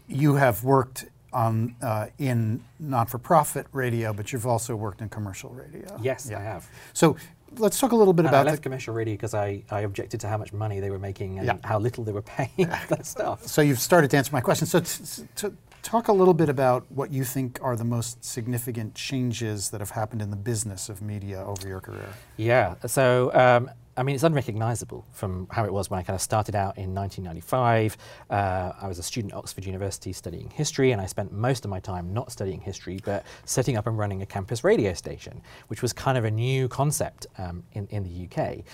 you 0.09 0.37
have 0.37 0.65
worked 0.65 1.05
on, 1.33 1.77
uh, 1.83 2.07
in 2.19 2.65
not-for-profit 2.81 3.67
radio, 3.73 4.15
but 4.15 4.33
you've 4.33 4.47
also 4.47 4.75
worked 4.75 5.03
in 5.03 5.11
commercial 5.11 5.51
radio. 5.51 5.99
Yes, 6.01 6.31
I 6.31 6.41
have. 6.41 6.69
So 6.95 7.17
let's 7.59 7.79
talk 7.81 7.93
a 7.93 7.97
little 7.97 8.13
bit 8.13 8.25
And 8.27 8.29
about 8.35 8.47
I 8.47 8.51
left 8.51 8.63
the, 8.63 8.69
commercial 8.69 8.95
radio 8.95 9.15
because 9.15 9.35
I, 9.35 9.63
I 9.71 9.81
objected 9.81 10.21
to 10.21 10.29
how 10.29 10.37
much 10.37 10.53
money 10.53 10.81
they 10.81 10.91
were 10.91 10.99
making 10.99 11.39
and 11.39 11.47
Yeah. 11.47 11.57
how 11.65 11.79
little 11.79 12.05
they 12.05 12.13
were 12.13 12.23
paying 12.23 12.51
that 12.69 13.07
stuff. 13.07 13.47
So 13.47 13.63
you've 13.63 13.79
started 13.81 14.11
to 14.11 14.17
answer 14.17 14.33
my 14.33 14.41
question. 14.41 14.67
So 14.67 14.81
t- 14.81 15.05
t- 15.05 15.23
to 15.37 15.55
talk 15.83 16.09
a 16.09 16.13
little 16.13 16.35
bit 16.35 16.49
about 16.49 16.85
what 16.91 17.13
you 17.13 17.25
think 17.25 17.59
are 17.63 17.77
the 17.77 17.85
most 17.85 18.25
significant 18.25 18.95
changes 18.95 19.71
that 19.71 19.81
have 19.81 19.91
happened 19.91 20.21
in 20.23 20.31
the 20.31 20.37
business 20.37 20.89
of 20.89 21.01
media 21.01 21.45
over 21.45 21.67
your 21.69 21.81
career. 21.81 22.09
Yeah, 22.37 22.75
so 22.87 23.31
um, 23.35 23.71
I 23.99 24.03
mean, 24.03 24.15
it's 24.15 24.25
unrecognizable 24.25 25.07
from 25.13 25.47
how 25.51 25.65
it 25.65 25.73
was 25.73 25.89
when 25.89 25.99
I 25.99 26.03
kind 26.03 26.15
of 26.15 26.21
started 26.21 26.55
out 26.55 26.77
in 26.77 26.95
1995. 26.95 27.97
Uh, 28.29 28.73
I 28.81 28.89
was 28.89 28.99
a 28.99 29.03
student 29.03 29.33
at 29.33 29.39
Oxford 29.39 29.65
University 29.65 30.13
studying 30.13 30.51
history, 30.51 30.93
and 30.93 31.01
I 31.01 31.07
spent 31.07 31.33
most 31.33 31.65
of 31.65 31.71
my 31.71 31.81
time 31.81 32.13
not 32.13 32.31
studying 32.31 32.61
history, 32.61 33.01
but 33.05 33.25
setting 33.47 33.77
up 33.77 33.87
and 33.87 33.97
running 33.97 34.21
a 34.21 34.27
campus 34.27 34.65
radio 34.65 34.93
station, 34.93 35.41
which 35.69 35.81
was 35.81 35.93
kind 35.93 36.19
of 36.19 36.25
a 36.25 36.31
new 36.31 36.69
concept 36.69 37.27
um, 37.39 37.63
in, 37.73 37.87
in 37.89 38.03
the 38.03 38.27
UK. 38.27 38.65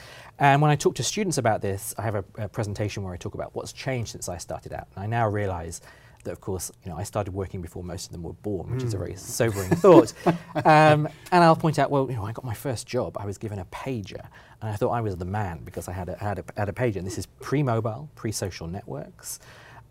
And 0.41 0.61
when 0.61 0.71
I 0.73 0.77
talk 0.77 0.97
to 0.97 1.05
students 1.05 1.39
about 1.39 1.63
this, 1.63 1.95
I 1.97 2.03
have 2.03 2.17
a, 2.17 2.25
a 2.37 2.49
presentation 2.49 3.05
where 3.05 3.15
I 3.15 3.17
talk 3.17 3.35
about 3.35 3.55
what's 3.55 3.73
changed 3.73 4.11
since 4.11 4.29
I 4.29 4.39
started 4.39 4.73
out. 4.73 4.89
And 4.97 5.05
I 5.05 5.07
now 5.07 5.29
realize 5.29 5.81
that 6.25 6.33
of 6.33 6.41
course, 6.41 6.71
you 6.85 6.91
know, 6.91 6.97
I 6.97 7.03
started 7.03 7.33
working 7.33 7.61
before 7.61 7.83
most 7.83 8.07
of 8.07 8.13
them 8.13 8.23
were 8.23 8.33
born, 8.33 8.73
which 8.73 8.83
is 8.83 8.95
a 8.95 8.99
very 8.99 9.17
sobering 9.17 9.71
thought. 9.71 10.13
Um, 10.65 11.09
and 11.33 11.43
I'll 11.43 11.57
point 11.57 11.79
out, 11.79 11.91
well, 11.91 12.09
you 12.09 12.17
know, 12.17 12.25
I 12.25 12.33
got 12.33 12.45
my 12.45 12.55
first 12.55 12.87
job. 12.87 13.17
I 13.19 13.27
was 13.27 13.39
given 13.39 13.59
a 13.59 13.65
pager, 13.67 14.21
and 14.61 14.71
I 14.71 14.77
thought 14.77 14.91
I 14.91 15.01
was 15.01 15.17
the 15.17 15.25
man 15.25 15.61
because 15.65 15.89
I 15.89 15.93
had 15.93 16.09
a, 16.09 16.17
had 16.17 16.39
a, 16.39 16.45
had 16.57 16.69
a 16.69 16.73
pager. 16.73 16.97
And 16.97 17.07
this 17.07 17.19
is 17.19 17.27
pre-mobile, 17.41 18.11
pre-social 18.15 18.67
networks. 18.67 19.41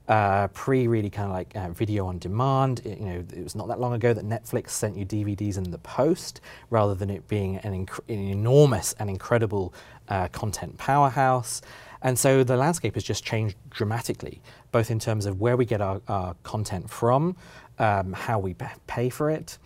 Uh, 0.07 0.47
pre 0.49 0.87
really 0.87 1.09
kind 1.09 1.27
of 1.27 1.33
like 1.33 1.55
uh, 1.55 1.69
video 1.69 2.05
on 2.05 2.19
demand. 2.19 2.81
It, 2.85 2.99
you 2.99 3.05
know, 3.05 3.23
it 3.33 3.43
was 3.43 3.55
not 3.55 3.67
that 3.69 3.79
long 3.79 3.93
ago 3.93 4.13
that 4.13 4.25
Netflix 4.25 4.69
sent 4.69 4.97
you 4.97 5.05
DVDs 5.05 5.57
in 5.57 5.71
the 5.71 5.77
post, 5.79 6.41
rather 6.69 6.95
than 6.95 7.09
it 7.09 7.27
being 7.27 7.57
an, 7.57 7.73
an 7.73 7.87
enormous 8.07 8.93
and 8.99 9.09
incredible 9.09 9.73
uh, 10.09 10.27
content 10.29 10.77
powerhouse. 10.77 11.61
And 12.01 12.17
so 12.17 12.43
the 12.43 12.57
landscape 12.57 12.95
has 12.95 13.03
just 13.03 13.23
changed 13.23 13.55
dramatically, 13.69 14.41
both 14.71 14.89
in 14.89 14.99
terms 14.99 15.25
of 15.25 15.39
where 15.39 15.55
we 15.55 15.65
get 15.65 15.81
our, 15.81 16.01
our 16.07 16.35
content 16.43 16.89
from, 16.89 17.35
um, 17.79 18.13
how 18.13 18.39
we 18.39 18.55
pay 18.87 19.09
for 19.09 19.29
it, 19.29 19.57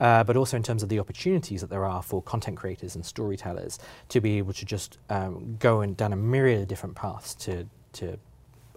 uh, 0.00 0.24
but 0.24 0.36
also 0.36 0.56
in 0.56 0.62
terms 0.62 0.82
of 0.82 0.88
the 0.88 0.98
opportunities 0.98 1.60
that 1.60 1.70
there 1.70 1.84
are 1.84 2.02
for 2.02 2.20
content 2.22 2.56
creators 2.56 2.96
and 2.96 3.06
storytellers 3.06 3.78
to 4.08 4.20
be 4.20 4.38
able 4.38 4.52
to 4.52 4.64
just 4.64 4.98
um, 5.08 5.56
go 5.58 5.82
and 5.82 5.96
down 5.96 6.12
a 6.12 6.16
myriad 6.16 6.62
of 6.62 6.68
different 6.68 6.96
paths 6.96 7.34
to, 7.34 7.66
to 7.92 8.18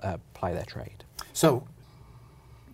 uh, 0.04 0.18
ply 0.34 0.54
their 0.54 0.66
trade. 0.66 1.04
So 1.34 1.68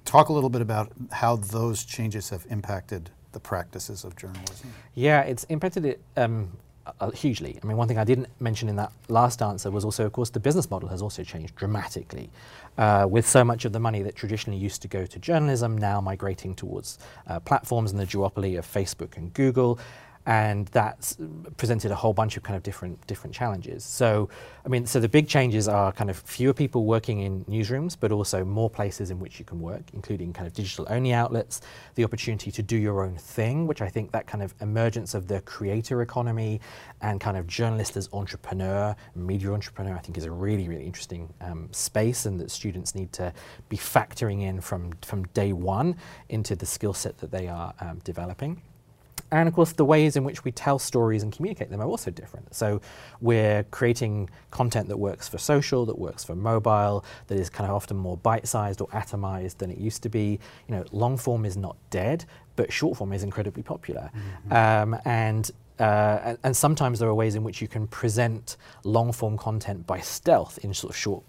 talk 0.05 0.29
a 0.29 0.33
little 0.33 0.49
bit 0.49 0.61
about 0.61 0.91
how 1.11 1.37
those 1.37 1.85
changes 1.85 2.29
have 2.29 2.45
impacted 2.49 3.09
the 3.31 3.39
practices 3.39 4.03
of 4.03 4.15
journalism. 4.15 4.73
Yeah, 4.93 5.21
it's 5.21 5.43
impacted 5.45 5.85
it 5.85 6.01
um, 6.17 6.51
uh, 6.99 7.11
hugely. 7.11 7.59
I 7.61 7.65
mean, 7.65 7.77
one 7.77 7.87
thing 7.87 7.97
I 7.97 8.03
didn't 8.03 8.27
mention 8.39 8.69
in 8.69 8.75
that 8.77 8.91
last 9.07 9.41
answer 9.41 9.71
was 9.71 9.85
also, 9.85 10.05
of 10.05 10.11
course, 10.11 10.29
the 10.29 10.39
business 10.39 10.69
model 10.69 10.89
has 10.89 11.01
also 11.01 11.23
changed 11.23 11.55
dramatically. 11.55 12.29
Uh, 12.77 13.05
with 13.07 13.27
so 13.27 13.43
much 13.43 13.65
of 13.65 13.71
the 13.71 13.79
money 13.79 14.01
that 14.01 14.15
traditionally 14.15 14.59
used 14.59 14.81
to 14.81 14.87
go 14.87 15.05
to 15.05 15.19
journalism 15.19 15.77
now 15.77 16.01
migrating 16.01 16.55
towards 16.55 16.97
uh, 17.27 17.39
platforms 17.39 17.91
and 17.91 17.99
the 17.99 18.05
duopoly 18.05 18.57
of 18.57 18.65
Facebook 18.65 19.15
and 19.15 19.31
Google. 19.33 19.79
And 20.25 20.67
that 20.67 21.15
presented 21.57 21.91
a 21.91 21.95
whole 21.95 22.13
bunch 22.13 22.37
of 22.37 22.43
kind 22.43 22.55
of 22.55 22.63
different 22.63 23.05
different 23.07 23.35
challenges. 23.35 23.83
So, 23.83 24.29
I 24.65 24.69
mean, 24.69 24.85
so 24.85 24.99
the 24.99 25.09
big 25.09 25.27
changes 25.27 25.67
are 25.67 25.91
kind 25.91 26.09
of 26.09 26.17
fewer 26.17 26.53
people 26.53 26.85
working 26.85 27.19
in 27.19 27.43
newsrooms, 27.45 27.97
but 27.99 28.11
also 28.11 28.45
more 28.45 28.69
places 28.69 29.11
in 29.11 29.19
which 29.19 29.39
you 29.39 29.45
can 29.45 29.59
work, 29.59 29.83
including 29.93 30.31
kind 30.31 30.47
of 30.47 30.53
digital 30.53 30.87
only 30.89 31.13
outlets, 31.13 31.61
the 31.95 32.03
opportunity 32.03 32.51
to 32.51 32.63
do 32.63 32.77
your 32.77 33.03
own 33.03 33.17
thing, 33.17 33.67
which 33.67 33.81
I 33.81 33.89
think 33.89 34.11
that 34.11 34.27
kind 34.27 34.43
of 34.43 34.53
emergence 34.61 35.13
of 35.13 35.27
the 35.27 35.41
creator 35.41 36.01
economy 36.01 36.61
and 37.01 37.19
kind 37.19 37.37
of 37.37 37.45
journalist 37.47 37.97
as 37.97 38.09
entrepreneur, 38.13 38.95
media 39.15 39.51
entrepreneur, 39.51 39.95
I 39.95 39.99
think 39.99 40.17
is 40.17 40.25
a 40.25 40.31
really, 40.31 40.67
really 40.67 40.85
interesting 40.85 41.33
um, 41.41 41.67
space 41.71 42.25
and 42.25 42.39
that 42.39 42.51
students 42.51 42.95
need 42.95 43.11
to 43.13 43.33
be 43.69 43.77
factoring 43.77 44.43
in 44.43 44.61
from, 44.61 44.93
from 45.01 45.23
day 45.33 45.53
one 45.53 45.97
into 46.29 46.55
the 46.55 46.65
skill 46.65 46.93
set 46.93 47.17
that 47.17 47.31
they 47.31 47.47
are 47.47 47.73
um, 47.81 47.99
developing. 48.03 48.61
And 49.33 49.47
of 49.47 49.55
course, 49.55 49.73
the 49.73 49.83
ways 49.83 50.15
in 50.15 50.23
which 50.23 50.43
we 50.43 50.51
tell 50.51 50.77
stories 50.77 51.23
and 51.23 51.33
communicate 51.33 51.71
them 51.71 51.81
are 51.81 51.87
also 51.87 52.11
different. 52.11 52.53
So 52.53 52.81
we're 53.19 53.63
creating 53.71 54.29
content 54.51 54.87
that 54.89 54.97
works 54.97 55.27
for 55.27 55.39
social, 55.39 55.87
that 55.87 55.97
works 55.97 56.23
for 56.23 56.35
mobile, 56.35 57.03
that 57.27 57.39
is 57.39 57.49
kind 57.49 57.67
of 57.67 57.75
often 57.75 57.97
more 57.97 58.15
bite-sized 58.15 58.79
or 58.79 58.87
atomized 58.89 59.57
than 59.57 59.71
it 59.71 59.79
used 59.79 60.03
to 60.03 60.09
be. 60.09 60.39
You 60.67 60.75
know, 60.75 60.85
long 60.91 61.17
form 61.17 61.45
is 61.45 61.57
not 61.57 61.77
dead, 61.89 62.25
but 62.55 62.71
short 62.71 62.95
form 62.97 63.11
is 63.11 63.23
incredibly 63.23 63.63
popular. 63.63 64.11
Um, 64.51 64.95
and 65.03 65.49
uh, 65.79 66.19
and, 66.23 66.37
and 66.43 66.55
sometimes 66.55 66.99
there 66.99 67.09
are 67.09 67.15
ways 67.15 67.33
in 67.33 67.43
which 67.43 67.59
you 67.59 67.67
can 67.67 67.87
present 67.87 68.57
long 68.83 69.11
form 69.11 69.35
content 69.39 69.87
by 69.87 69.99
stealth 69.99 70.59
in 70.59 70.71
sort 70.75 70.91
of 70.91 70.97
short 70.97 71.23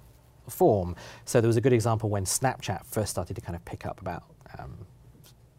form. 0.47 0.95
So 1.25 1.41
there 1.41 1.49
was 1.49 1.57
a 1.57 1.63
good 1.63 1.73
example 1.73 2.11
when 2.11 2.27
Snapchat 2.27 2.85
first 2.85 3.11
started 3.11 3.35
to 3.35 3.41
kind 3.41 3.57
of 3.57 3.65
pick 3.65 3.87
up 3.87 4.03
about 4.03 4.25
um, 4.59 4.84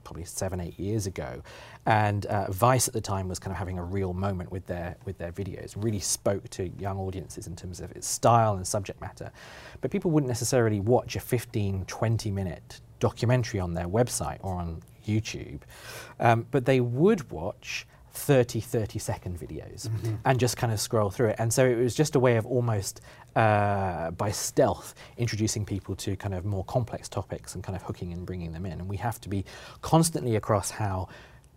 probably 0.06 0.24
seven, 0.24 0.62
eight 0.62 0.80
years 0.80 1.08
ago. 1.08 1.42
And 1.86 2.26
uh, 2.28 2.50
Vice 2.52 2.88
at 2.88 2.94
the 2.94 3.02
time 3.02 3.28
was 3.28 3.40
kind 3.40 3.52
of 3.52 3.58
having 3.58 3.78
a 3.78 3.84
real 3.84 4.14
moment 4.14 4.52
with 4.52 4.66
their, 4.68 4.96
with 5.04 5.18
their 5.18 5.32
videos, 5.34 5.76
really 5.76 6.00
spoke 6.00 6.50
to 6.52 6.70
young 6.80 6.98
audiences 6.98 7.48
in 7.48 7.56
terms 7.56 7.82
of 7.82 7.92
its 7.92 8.08
style 8.08 8.56
and 8.56 8.66
subject 8.66 9.02
matter. 9.02 9.32
But 9.82 9.92
people 9.92 10.12
wouldn't 10.12 10.30
necessarily 10.30 10.80
watch 10.80 11.18
a 11.18 11.20
15, 11.20 11.86
20 11.86 12.32
minute 12.32 12.80
documentary 13.00 13.60
on 13.60 13.74
their 13.74 13.88
website 13.88 14.38
or 14.42 14.56
on 14.56 14.82
YouTube, 15.06 15.60
um, 16.20 16.48
but 16.52 16.66
they 16.66 16.80
would 16.80 17.30
watch 17.30 17.86
30, 18.16 18.62
30 18.62 19.00
second 19.00 19.40
videos 19.40 19.90
and 20.24 20.40
just 20.40 20.58
kind 20.58 20.72
of 20.72 20.80
scroll 20.80 21.10
through 21.10 21.30
it. 21.30 21.36
And 21.38 21.52
so 21.52 21.66
it 21.66 21.76
was 21.76 21.94
just 21.96 22.16
a 22.16 22.20
way 22.20 22.38
of 22.38 22.46
almost 22.46 23.02
uh, 23.36 24.12
by 24.12 24.32
stealth 24.32 24.96
introducing 25.18 25.66
people 25.66 25.96
to 25.98 26.16
kind 26.16 26.34
of 26.34 26.46
more 26.46 26.64
complex 26.64 27.10
topics 27.10 27.56
and 27.56 27.64
kind 27.64 27.76
of 27.76 27.84
hooking 27.84 28.14
and 28.14 28.26
bringing 28.26 28.54
them 28.54 28.66
in. 28.66 28.74
And 28.74 28.88
we 28.88 28.98
have 28.98 29.20
to 29.22 29.30
be 29.30 29.46
constantly 29.82 30.36
across 30.36 30.72
how 30.72 31.10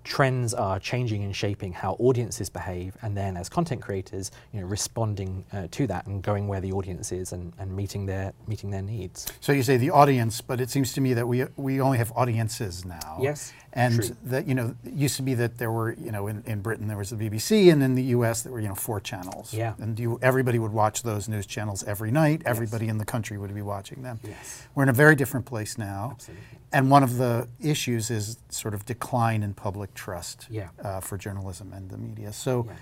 trends 0.09 0.55
are 0.55 0.81
changing 0.81 1.23
and 1.23 1.37
shaping 1.37 1.73
how 1.73 1.93
audiences 1.99 2.49
behave, 2.49 2.97
and 3.03 3.17
then 3.17 3.37
as 3.37 3.49
content 3.49 3.83
creators, 3.83 4.31
you 4.53 4.61
know, 4.61 4.67
responding 4.67 5.45
uh, 5.53 5.69
to 5.71 5.87
that 5.87 6.07
and 6.07 6.23
going 6.23 6.49
where 6.49 6.61
the 6.61 6.73
audience 6.73 7.13
is 7.13 7.33
and, 7.33 7.53
and 7.59 7.77
meeting 7.77 8.07
their 8.07 8.33
meeting 8.47 8.71
their 8.71 8.83
needs. 8.83 9.27
So 9.41 9.53
you 9.53 9.63
say 9.63 9.77
the 9.77 9.91
audience, 9.91 10.41
but 10.41 10.61
it 10.61 10.71
seems 10.71 10.93
to 10.95 11.01
me 11.01 11.15
that 11.15 11.29
we 11.29 11.45
we 11.57 11.81
only 11.81 11.99
have 11.99 12.11
audiences 12.17 12.85
now. 12.85 13.19
Yes, 13.21 13.53
And 13.75 13.95
true. 13.97 14.17
that 14.25 14.47
you 14.49 14.55
know 14.55 14.75
it 14.85 14.95
used 14.95 15.17
to 15.17 15.23
be 15.23 15.35
that 15.35 15.59
there 15.59 15.71
were 15.71 15.93
you 15.93 16.11
know 16.11 16.27
in, 16.27 16.43
in 16.47 16.63
Britain 16.63 16.89
there 16.89 16.97
was 16.97 17.11
the 17.11 17.17
BBC 17.17 17.71
and 17.71 17.83
in 17.83 17.95
the 17.95 18.03
U.S. 18.17 18.43
there 18.43 18.53
were 18.53 18.61
you 18.61 18.69
know 18.69 18.75
four 18.75 18.99
channels. 18.99 19.53
Yeah. 19.53 19.75
And 19.79 19.99
you 20.01 20.19
everybody 20.23 20.59
would 20.59 20.73
watch 20.73 21.03
those 21.03 21.29
news 21.29 21.45
channels 21.47 21.85
every 21.85 22.11
night. 22.11 22.43
Everybody 22.47 22.89
in 22.89 22.97
the 22.99 23.05
country 23.05 23.37
would 23.37 23.55
be 23.55 23.63
watching 23.63 24.03
them. 24.03 24.21
Yes. 24.25 24.67
We're 24.75 24.85
in 24.85 24.89
a 24.89 24.95
very 24.95 25.15
different 25.15 25.45
place 25.47 25.77
now. 25.77 26.13
Absolutely. 26.15 26.45
And 26.73 26.91
one 26.91 27.03
of 27.03 27.17
the 27.19 27.47
issues 27.61 28.11
is 28.11 28.39
sort 28.49 28.75
of 28.75 28.85
decline 28.87 29.43
in 29.43 29.55
public 29.55 29.93
trust 29.95 30.47
Yeah. 30.51 30.69
uh, 30.83 31.01
for 31.01 31.17
journalism 31.19 31.73
and 31.73 31.91
the 31.91 31.99
media. 31.99 32.33
So 32.33 32.67
Yeah. 32.69 32.75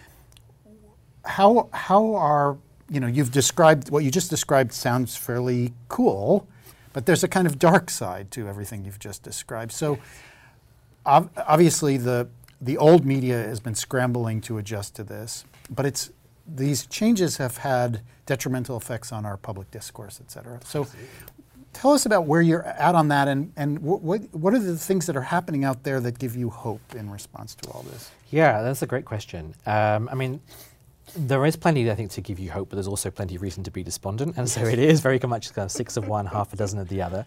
how 1.24 1.68
how 1.72 2.14
are 2.14 2.56
you 2.88 3.00
know 3.00 3.06
you've 3.08 3.32
described 3.32 3.90
what 3.90 4.04
you 4.04 4.10
just 4.10 4.30
described 4.30 4.72
sounds 4.72 5.16
fairly 5.16 5.72
cool, 5.88 6.46
but 6.92 7.06
there's 7.06 7.24
a 7.24 7.28
kind 7.28 7.46
of 7.46 7.58
dark 7.58 7.90
side 7.90 8.30
to 8.32 8.48
everything 8.48 8.84
you've 8.84 8.98
just 9.00 9.22
described. 9.22 9.72
So 9.72 9.98
obviously 11.06 11.96
the 11.96 12.28
the 12.60 12.76
old 12.78 13.04
media 13.04 13.36
has 13.42 13.60
been 13.60 13.74
scrambling 13.74 14.40
to 14.42 14.58
adjust 14.58 14.96
to 14.96 15.04
this, 15.04 15.44
but 15.70 15.86
it's 15.86 16.10
these 16.46 16.86
changes 16.86 17.36
have 17.38 17.58
had 17.58 18.00
detrimental 18.24 18.76
effects 18.76 19.12
on 19.12 19.24
our 19.26 19.36
public 19.36 19.70
discourse, 19.70 20.20
et 20.20 20.30
cetera. 20.30 20.60
So 20.64 20.86
tell 21.72 21.92
us 21.92 22.06
about 22.06 22.24
where 22.26 22.40
you're 22.40 22.62
at 22.62 22.94
on 22.94 23.08
that 23.08 23.28
and, 23.28 23.52
and 23.56 23.80
what, 23.80 24.22
what 24.32 24.54
are 24.54 24.58
the 24.58 24.78
things 24.78 25.06
that 25.06 25.16
are 25.16 25.22
happening 25.22 25.64
out 25.64 25.82
there 25.82 26.00
that 26.00 26.18
give 26.18 26.34
you 26.34 26.48
hope 26.48 26.94
in 26.94 27.10
response 27.10 27.54
to 27.56 27.70
all 27.70 27.82
this? 27.90 28.10
Yeah, 28.30 28.62
that's 28.62 28.82
a 28.82 28.86
great 28.86 29.04
question. 29.04 29.54
Um, 29.66 30.08
I 30.10 30.14
mean, 30.14 30.40
there 31.14 31.44
is 31.44 31.56
plenty, 31.56 31.90
I 31.90 31.94
think, 31.94 32.10
to 32.12 32.20
give 32.20 32.38
you 32.38 32.50
hope, 32.50 32.70
but 32.70 32.76
there's 32.76 32.88
also 32.88 33.10
plenty 33.10 33.36
of 33.36 33.42
reason 33.42 33.62
to 33.64 33.70
be 33.70 33.82
despondent. 33.82 34.36
And 34.36 34.48
so 34.48 34.62
it 34.64 34.78
is 34.78 35.00
very 35.00 35.20
much 35.20 35.52
kind 35.52 35.66
of 35.66 35.72
six 35.72 35.96
of 35.96 36.08
one, 36.08 36.26
half 36.26 36.52
a 36.52 36.56
dozen 36.56 36.78
of 36.78 36.88
the 36.88 37.02
other. 37.02 37.26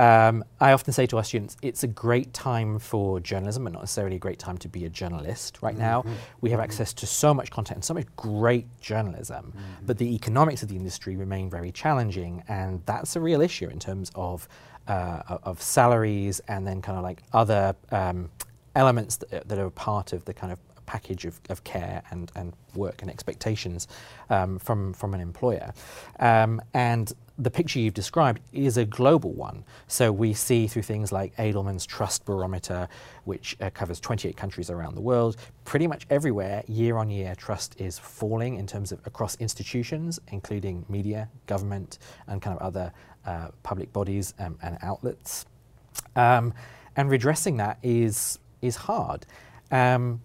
Um, 0.00 0.44
I 0.60 0.72
often 0.72 0.94
say 0.94 1.04
to 1.06 1.18
our 1.18 1.24
students, 1.24 1.58
it's 1.60 1.82
a 1.82 1.86
great 1.86 2.32
time 2.32 2.78
for 2.78 3.20
journalism, 3.20 3.64
but 3.64 3.74
not 3.74 3.82
necessarily 3.82 4.16
a 4.16 4.18
great 4.18 4.38
time 4.38 4.56
to 4.58 4.68
be 4.68 4.86
a 4.86 4.88
journalist. 4.88 5.58
Right 5.60 5.76
now, 5.76 6.04
we 6.40 6.48
have 6.50 6.60
access 6.60 6.94
to 6.94 7.06
so 7.06 7.34
much 7.34 7.50
content 7.50 7.76
and 7.76 7.84
so 7.84 7.92
much 7.92 8.06
great 8.16 8.66
journalism, 8.80 9.52
but 9.84 9.98
the 9.98 10.14
economics 10.14 10.62
of 10.62 10.70
the 10.70 10.76
industry 10.76 11.16
remain 11.16 11.50
very 11.50 11.70
challenging, 11.70 12.42
and 12.48 12.80
that's 12.86 13.14
a 13.14 13.20
real 13.20 13.42
issue 13.42 13.68
in 13.68 13.78
terms 13.78 14.10
of 14.14 14.48
uh, 14.88 15.38
of 15.42 15.60
salaries 15.60 16.40
and 16.48 16.66
then 16.66 16.80
kind 16.80 16.96
of 16.96 17.04
like 17.04 17.22
other 17.34 17.76
um, 17.92 18.30
elements 18.74 19.16
that, 19.16 19.46
that 19.48 19.58
are 19.58 19.70
part 19.70 20.14
of 20.14 20.24
the 20.24 20.32
kind 20.32 20.50
of 20.50 20.58
package 20.90 21.24
of, 21.24 21.40
of 21.50 21.62
care 21.62 22.02
and, 22.10 22.32
and 22.34 22.52
work 22.74 23.00
and 23.00 23.08
expectations 23.08 23.86
um, 24.28 24.58
from, 24.58 24.92
from 24.92 25.14
an 25.14 25.20
employer. 25.20 25.72
Um, 26.18 26.60
and 26.74 27.12
the 27.38 27.50
picture 27.50 27.78
you've 27.78 27.94
described 27.94 28.40
is 28.52 28.76
a 28.76 28.84
global 28.84 29.32
one. 29.32 29.64
So 29.86 30.10
we 30.10 30.34
see 30.34 30.66
through 30.66 30.82
things 30.82 31.12
like 31.12 31.34
Edelman's 31.36 31.86
Trust 31.86 32.24
Barometer, 32.24 32.88
which 33.24 33.56
uh, 33.60 33.70
covers 33.70 34.00
28 34.00 34.36
countries 34.36 34.68
around 34.68 34.96
the 34.96 35.00
world, 35.00 35.36
pretty 35.64 35.86
much 35.86 36.06
everywhere, 36.10 36.64
year 36.66 36.96
on 36.96 37.08
year, 37.08 37.36
trust 37.36 37.80
is 37.80 37.96
falling 37.96 38.56
in 38.56 38.66
terms 38.66 38.90
of 38.90 38.98
across 39.06 39.36
institutions, 39.36 40.18
including 40.32 40.84
media, 40.88 41.28
government, 41.46 41.98
and 42.26 42.42
kind 42.42 42.56
of 42.56 42.60
other 42.62 42.92
uh, 43.26 43.48
public 43.62 43.92
bodies 43.92 44.34
um, 44.40 44.58
and 44.60 44.76
outlets. 44.82 45.46
Um, 46.16 46.52
and 46.96 47.08
redressing 47.08 47.58
that 47.58 47.78
is, 47.84 48.40
is 48.60 48.74
hard. 48.74 49.24
Um, 49.70 50.20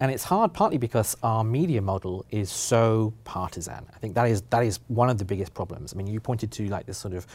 and 0.00 0.10
it's 0.10 0.24
hard 0.24 0.54
partly 0.54 0.78
because 0.78 1.16
our 1.22 1.44
media 1.44 1.82
model 1.82 2.24
is 2.30 2.50
so 2.50 3.12
partisan. 3.24 3.86
I 3.94 3.98
think 3.98 4.14
that 4.14 4.28
is, 4.28 4.42
that 4.50 4.64
is 4.64 4.80
one 4.88 5.10
of 5.10 5.18
the 5.18 5.26
biggest 5.26 5.52
problems. 5.52 5.92
I 5.92 5.96
mean, 5.98 6.06
you 6.06 6.20
pointed 6.20 6.50
to 6.52 6.68
like 6.68 6.86
this 6.86 6.96
sort 6.96 7.12
of 7.12 7.26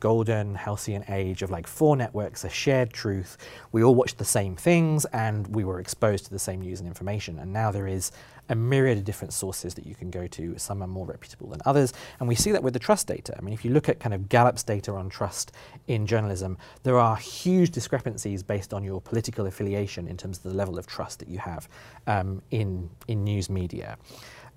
golden 0.00 0.54
halcyon 0.54 1.04
age 1.08 1.42
of 1.42 1.50
like 1.50 1.66
four 1.66 1.96
networks, 1.96 2.44
a 2.44 2.48
shared 2.48 2.92
truth. 2.92 3.36
We 3.72 3.82
all 3.82 3.94
watched 3.94 4.18
the 4.18 4.24
same 4.24 4.56
things 4.56 5.04
and 5.06 5.46
we 5.54 5.64
were 5.64 5.80
exposed 5.80 6.24
to 6.26 6.30
the 6.30 6.38
same 6.38 6.60
news 6.60 6.80
and 6.80 6.88
information. 6.88 7.38
And 7.38 7.52
now 7.52 7.70
there 7.70 7.86
is 7.86 8.10
a 8.48 8.54
myriad 8.54 8.98
of 8.98 9.04
different 9.04 9.32
sources 9.32 9.74
that 9.74 9.86
you 9.86 9.94
can 9.94 10.10
go 10.10 10.26
to. 10.26 10.58
Some 10.58 10.82
are 10.82 10.86
more 10.86 11.06
reputable 11.06 11.48
than 11.48 11.60
others. 11.64 11.92
And 12.20 12.28
we 12.28 12.34
see 12.34 12.52
that 12.52 12.62
with 12.62 12.72
the 12.72 12.78
trust 12.78 13.06
data. 13.06 13.34
I 13.36 13.40
mean, 13.40 13.54
if 13.54 13.64
you 13.64 13.70
look 13.70 13.88
at 13.88 14.00
kind 14.00 14.14
of 14.14 14.28
Gallup's 14.28 14.62
data 14.62 14.92
on 14.92 15.08
trust 15.08 15.52
in 15.86 16.06
journalism, 16.06 16.58
there 16.82 16.98
are 16.98 17.16
huge 17.16 17.70
discrepancies 17.70 18.42
based 18.42 18.72
on 18.72 18.84
your 18.84 19.00
political 19.00 19.46
affiliation 19.46 20.08
in 20.08 20.16
terms 20.16 20.38
of 20.38 20.44
the 20.44 20.54
level 20.54 20.78
of 20.78 20.86
trust 20.86 21.18
that 21.18 21.28
you 21.28 21.38
have 21.38 21.68
um, 22.06 22.42
in, 22.50 22.90
in 23.06 23.24
news 23.24 23.50
media. 23.50 23.98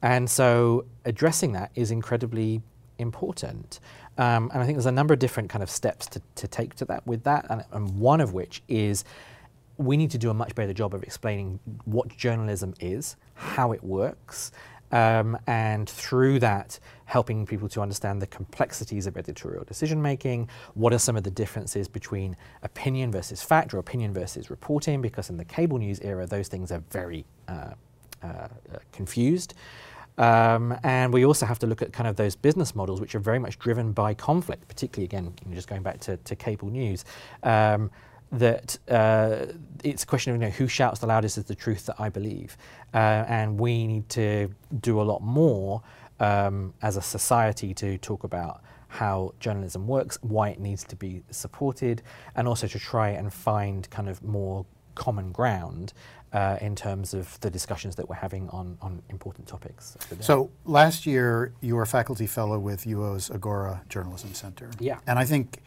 And 0.02 0.30
so 0.30 0.86
addressing 1.06 1.52
that 1.54 1.72
is 1.76 1.92
incredibly 1.92 2.62
important. 2.98 3.80
Um, 4.18 4.50
and 4.54 4.62
I 4.62 4.66
think 4.66 4.78
there's 4.78 4.86
a 4.86 4.92
number 4.92 5.14
of 5.14 5.20
different 5.20 5.50
kind 5.50 5.64
of 5.64 5.70
steps 5.70 6.08
to, 6.08 6.22
to 6.36 6.48
take 6.48 6.76
to 6.76 6.86
that 6.86 7.06
with 7.06 7.24
that, 7.24 7.46
and, 7.50 7.64
and 7.72 8.00
one 8.00 8.22
of 8.22 8.34
which 8.34 8.62
is 8.68 9.04
we 9.78 9.98
need 9.98 10.12
to 10.12 10.18
do 10.18 10.30
a 10.30 10.34
much 10.34 10.54
better 10.54 10.74
job 10.74 10.94
of 10.94 11.02
explaining 11.04 11.60
what 11.86 12.16
journalism 12.16 12.74
is, 12.80 13.16
how 13.42 13.72
it 13.72 13.84
works, 13.84 14.52
um, 14.92 15.38
and 15.48 15.90
through 15.90 16.40
that, 16.40 16.80
helping 17.06 17.46
people 17.46 17.68
to 17.70 17.82
understand 17.82 18.22
the 18.22 18.28
complexities 18.28 19.08
of 19.08 19.18
editorial 19.18 19.64
decision 19.64 20.02
making. 20.02 20.50
What 20.76 20.94
are 20.94 21.00
some 21.00 21.18
of 21.18 21.24
the 21.24 21.32
differences 21.32 21.88
between 21.88 22.38
opinion 22.62 23.12
versus 23.12 23.42
fact 23.42 23.74
or 23.74 23.80
opinion 23.80 24.14
versus 24.14 24.50
reporting? 24.50 25.02
Because 25.02 25.30
in 25.30 25.38
the 25.38 25.46
cable 25.46 25.78
news 25.78 26.00
era, 26.02 26.26
those 26.26 26.48
things 26.48 26.72
are 26.72 26.84
very 26.92 27.26
uh, 27.48 27.74
uh, 28.24 28.48
confused. 28.92 29.54
Um, 30.18 30.78
and 30.84 31.12
we 31.12 31.26
also 31.26 31.46
have 31.46 31.58
to 31.60 31.68
look 31.68 31.82
at 31.82 31.94
kind 31.94 32.08
of 32.08 32.16
those 32.16 32.36
business 32.36 32.76
models 32.76 33.02
which 33.02 33.16
are 33.16 33.20
very 33.20 33.40
much 33.40 33.58
driven 33.58 33.92
by 33.92 34.14
conflict, 34.14 34.68
particularly 34.68 35.06
again, 35.06 35.34
just 35.54 35.68
going 35.68 35.84
back 35.84 36.00
to, 36.02 36.18
to 36.18 36.36
cable 36.36 36.70
news. 36.70 37.06
Um, 37.44 37.90
that 38.32 38.78
uh, 38.90 39.48
it's 39.84 40.04
a 40.04 40.06
question 40.06 40.34
of 40.34 40.42
you 40.42 40.48
know, 40.48 40.52
who 40.52 40.68
shouts 40.68 41.00
the 41.00 41.08
loudest 41.08 41.38
is 41.38 41.46
the 41.46 41.56
truth 41.56 41.86
that 41.88 41.96
I 42.00 42.10
believe. 42.10 42.58
Uh, 42.94 43.26
and 43.28 43.60
we 43.60 43.88
need 43.88 44.10
to 44.10 44.50
do 44.80 45.02
a 45.02 45.04
lot 45.04 45.22
more 45.22 45.82
um, 46.20 46.74
as 46.82 46.98
a 46.98 47.02
society 47.02 47.74
to 47.74 47.98
talk 47.98 48.24
about 48.24 48.62
how 48.88 49.34
journalism 49.40 49.88
works, 49.88 50.18
why 50.22 50.50
it 50.50 50.60
needs 50.60 50.84
to 50.84 50.96
be 50.96 51.24
supported, 51.32 52.02
and 52.36 52.48
also 52.48 52.68
to 52.68 52.80
try 52.80 53.10
and 53.10 53.34
find 53.34 53.90
kind 53.90 54.10
of 54.10 54.22
more 54.24 54.66
common 54.96 55.32
ground 55.32 55.94
uh, 56.34 56.58
in 56.62 56.76
terms 56.76 57.14
of 57.14 57.40
the 57.42 57.50
discussions 57.50 57.96
that 57.96 58.08
we're 58.08 58.16
having 58.16 58.50
on, 58.50 58.78
on 58.82 59.02
important 59.10 59.48
topics. 59.48 59.98
So 60.20 60.52
last 60.66 61.06
year 61.06 61.54
you 61.62 61.76
were 61.76 61.82
a 61.82 61.88
faculty 61.88 62.28
fellow 62.28 62.60
with 62.60 62.86
UO's 62.86 63.30
Agora 63.32 63.82
Journalism 63.90 64.34
Center. 64.34 64.70
Yeah. 64.80 65.00
And 65.08 65.20
I 65.20 65.26
think 65.26 65.62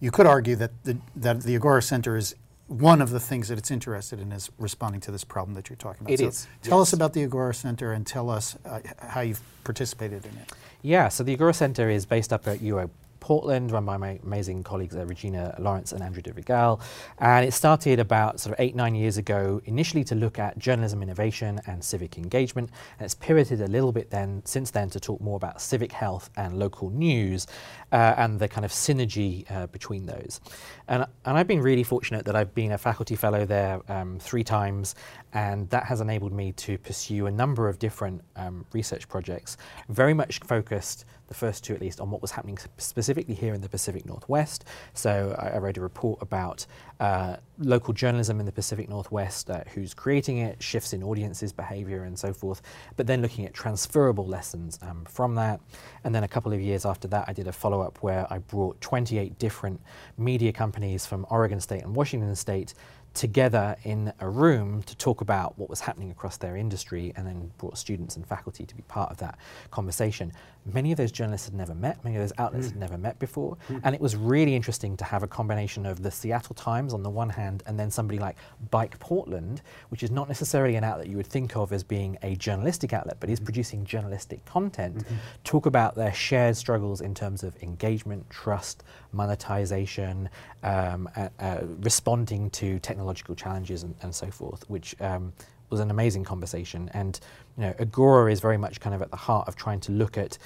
you 0.00 0.10
could 0.10 0.26
argue 0.26 0.56
that 0.56 0.84
the, 0.84 0.96
that 1.16 1.42
the 1.42 1.54
Agora 1.54 1.82
Center 1.82 2.16
is 2.16 2.34
one 2.66 3.02
of 3.02 3.10
the 3.10 3.20
things 3.20 3.48
that 3.48 3.58
it's 3.58 3.70
interested 3.70 4.20
in 4.20 4.32
is 4.32 4.50
responding 4.58 5.00
to 5.02 5.10
this 5.10 5.24
problem 5.24 5.54
that 5.54 5.68
you're 5.68 5.76
talking 5.76 6.02
about. 6.02 6.12
It 6.12 6.20
so 6.20 6.26
is, 6.28 6.46
Tell 6.62 6.78
yes. 6.78 6.88
us 6.88 6.92
about 6.92 7.12
the 7.12 7.24
Agora 7.24 7.52
Center 7.52 7.92
and 7.92 8.06
tell 8.06 8.30
us 8.30 8.56
uh, 8.64 8.80
how 8.98 9.20
you've 9.20 9.42
participated 9.64 10.24
in 10.24 10.36
it. 10.38 10.52
Yeah, 10.82 11.08
so 11.08 11.24
the 11.24 11.32
Agora 11.32 11.52
Center 11.52 11.90
is 11.90 12.06
based 12.06 12.32
up 12.32 12.46
at 12.46 12.60
UO 12.60 12.88
Portland, 13.20 13.70
run 13.70 13.84
by 13.84 13.96
my 13.96 14.18
amazing 14.24 14.62
colleagues 14.62 14.96
uh, 14.96 15.06
Regina 15.06 15.54
Lawrence 15.58 15.92
and 15.92 16.02
Andrew 16.02 16.22
DeVigal. 16.22 16.80
And 17.18 17.46
it 17.46 17.52
started 17.52 18.00
about 18.00 18.40
sort 18.40 18.54
of 18.54 18.60
eight, 18.60 18.74
nine 18.74 18.94
years 18.94 19.18
ago, 19.18 19.60
initially 19.66 20.04
to 20.04 20.14
look 20.14 20.38
at 20.38 20.58
journalism 20.58 21.02
innovation 21.02 21.60
and 21.66 21.84
civic 21.84 22.18
engagement. 22.18 22.70
And 22.98 23.04
it's 23.04 23.14
pivoted 23.14 23.60
a 23.60 23.66
little 23.66 23.92
bit 23.92 24.10
then, 24.10 24.42
since 24.44 24.70
then, 24.70 24.90
to 24.90 25.00
talk 25.00 25.20
more 25.20 25.36
about 25.36 25.60
civic 25.60 25.92
health 25.92 26.30
and 26.36 26.58
local 26.58 26.90
news 26.90 27.46
uh, 27.92 28.14
and 28.16 28.38
the 28.38 28.48
kind 28.48 28.64
of 28.64 28.72
synergy 28.72 29.50
uh, 29.50 29.66
between 29.68 30.06
those. 30.06 30.40
And, 30.88 31.06
and 31.24 31.38
I've 31.38 31.46
been 31.46 31.62
really 31.62 31.84
fortunate 31.84 32.24
that 32.24 32.36
I've 32.36 32.54
been 32.54 32.72
a 32.72 32.78
faculty 32.78 33.16
fellow 33.16 33.44
there 33.44 33.80
um, 33.88 34.18
three 34.18 34.44
times, 34.44 34.94
and 35.32 35.68
that 35.70 35.84
has 35.84 36.00
enabled 36.00 36.32
me 36.32 36.52
to 36.52 36.78
pursue 36.78 37.26
a 37.26 37.30
number 37.30 37.68
of 37.68 37.78
different 37.78 38.22
um, 38.36 38.64
research 38.72 39.08
projects, 39.08 39.56
very 39.88 40.14
much 40.14 40.40
focused 40.40 41.04
the 41.30 41.34
first 41.34 41.64
two 41.64 41.72
at 41.74 41.80
least, 41.80 42.00
on 42.00 42.10
what 42.10 42.20
was 42.20 42.32
happening 42.32 42.58
specifically 42.76 43.34
here 43.34 43.54
in 43.54 43.62
the 43.62 43.68
Pacific 43.68 44.04
Northwest. 44.04 44.64
So 44.94 45.34
I, 45.38 45.50
I 45.50 45.58
wrote 45.58 45.78
a 45.78 45.80
report 45.80 46.20
about 46.20 46.66
uh, 46.98 47.36
local 47.58 47.94
journalism 47.94 48.40
in 48.40 48.46
the 48.46 48.52
Pacific 48.52 48.88
Northwest, 48.88 49.48
uh, 49.48 49.62
who's 49.72 49.94
creating 49.94 50.38
it, 50.38 50.60
shifts 50.60 50.92
in 50.92 51.04
audiences, 51.04 51.52
behavior, 51.52 52.02
and 52.02 52.18
so 52.18 52.32
forth, 52.32 52.62
but 52.96 53.06
then 53.06 53.22
looking 53.22 53.46
at 53.46 53.54
transferable 53.54 54.26
lessons 54.26 54.78
um, 54.82 55.04
from 55.08 55.36
that. 55.36 55.60
And 56.02 56.12
then 56.12 56.24
a 56.24 56.28
couple 56.28 56.52
of 56.52 56.60
years 56.60 56.84
after 56.84 57.06
that, 57.08 57.26
I 57.28 57.32
did 57.32 57.46
a 57.46 57.52
follow 57.52 57.80
up 57.80 57.98
where 58.02 58.26
I 58.28 58.38
brought 58.38 58.80
28 58.80 59.38
different 59.38 59.80
media 60.18 60.52
companies 60.52 61.06
from 61.06 61.24
Oregon 61.30 61.60
State 61.60 61.82
and 61.82 61.94
Washington 61.94 62.34
State 62.34 62.74
together 63.14 63.76
in 63.84 64.12
a 64.20 64.28
room 64.28 64.82
to 64.84 64.96
talk 64.96 65.20
about 65.20 65.58
what 65.58 65.68
was 65.68 65.80
happening 65.80 66.10
across 66.10 66.36
their 66.36 66.56
industry 66.56 67.12
and 67.16 67.26
then 67.26 67.50
brought 67.58 67.76
students 67.76 68.16
and 68.16 68.26
faculty 68.26 68.64
to 68.64 68.74
be 68.74 68.82
part 68.82 69.10
of 69.10 69.16
that 69.18 69.38
conversation. 69.70 70.32
Many 70.66 70.92
of 70.92 70.98
those 70.98 71.10
journalists 71.10 71.46
had 71.46 71.54
never 71.54 71.74
met, 71.74 72.04
many 72.04 72.16
of 72.16 72.22
those 72.22 72.32
outlets 72.38 72.66
mm. 72.66 72.72
had 72.72 72.80
never 72.80 72.98
met 72.98 73.18
before, 73.18 73.56
mm. 73.68 73.80
and 73.82 73.94
it 73.94 74.00
was 74.00 74.14
really 74.14 74.54
interesting 74.54 74.96
to 74.98 75.04
have 75.04 75.22
a 75.22 75.26
combination 75.26 75.86
of 75.86 76.02
the 76.02 76.10
Seattle 76.10 76.54
Times 76.54 76.92
on 76.92 77.02
the 77.02 77.10
one 77.10 77.30
hand 77.30 77.62
and 77.66 77.78
then 77.78 77.90
somebody 77.90 78.18
like 78.18 78.36
Bike 78.70 78.98
Portland, 78.98 79.62
which 79.88 80.02
is 80.02 80.10
not 80.10 80.28
necessarily 80.28 80.76
an 80.76 80.84
outlet 80.84 81.08
you 81.08 81.16
would 81.16 81.26
think 81.26 81.56
of 81.56 81.72
as 81.72 81.82
being 81.82 82.16
a 82.22 82.36
journalistic 82.36 82.92
outlet, 82.92 83.16
but 83.20 83.30
is 83.30 83.40
mm. 83.40 83.44
producing 83.44 83.84
journalistic 83.84 84.44
content, 84.44 84.98
mm-hmm. 84.98 85.14
talk 85.44 85.66
about 85.66 85.94
their 85.94 86.12
shared 86.12 86.56
struggles 86.56 87.00
in 87.00 87.14
terms 87.14 87.42
of 87.42 87.60
engagement, 87.62 88.28
trust, 88.30 88.84
monetization, 89.12 90.28
um, 90.62 91.08
uh, 91.16 91.28
uh, 91.38 91.60
responding 91.80 92.50
to 92.50 92.78
technological 92.80 93.34
challenges 93.34 93.82
and, 93.82 93.94
and 94.02 94.14
so 94.14 94.30
forth, 94.30 94.68
which 94.68 94.94
um, 95.00 95.32
was 95.70 95.80
an 95.80 95.90
amazing 95.90 96.24
conversation. 96.24 96.90
And 96.94 97.18
you 97.56 97.64
know, 97.64 97.74
Agora 97.78 98.30
is 98.32 98.40
very 98.40 98.56
much 98.58 98.80
kind 98.80 98.94
of 98.94 99.02
at 99.02 99.10
the 99.10 99.16
heart 99.16 99.48
of 99.48 99.56
trying 99.56 99.80
to 99.80 99.92
look 99.92 100.18
at, 100.18 100.38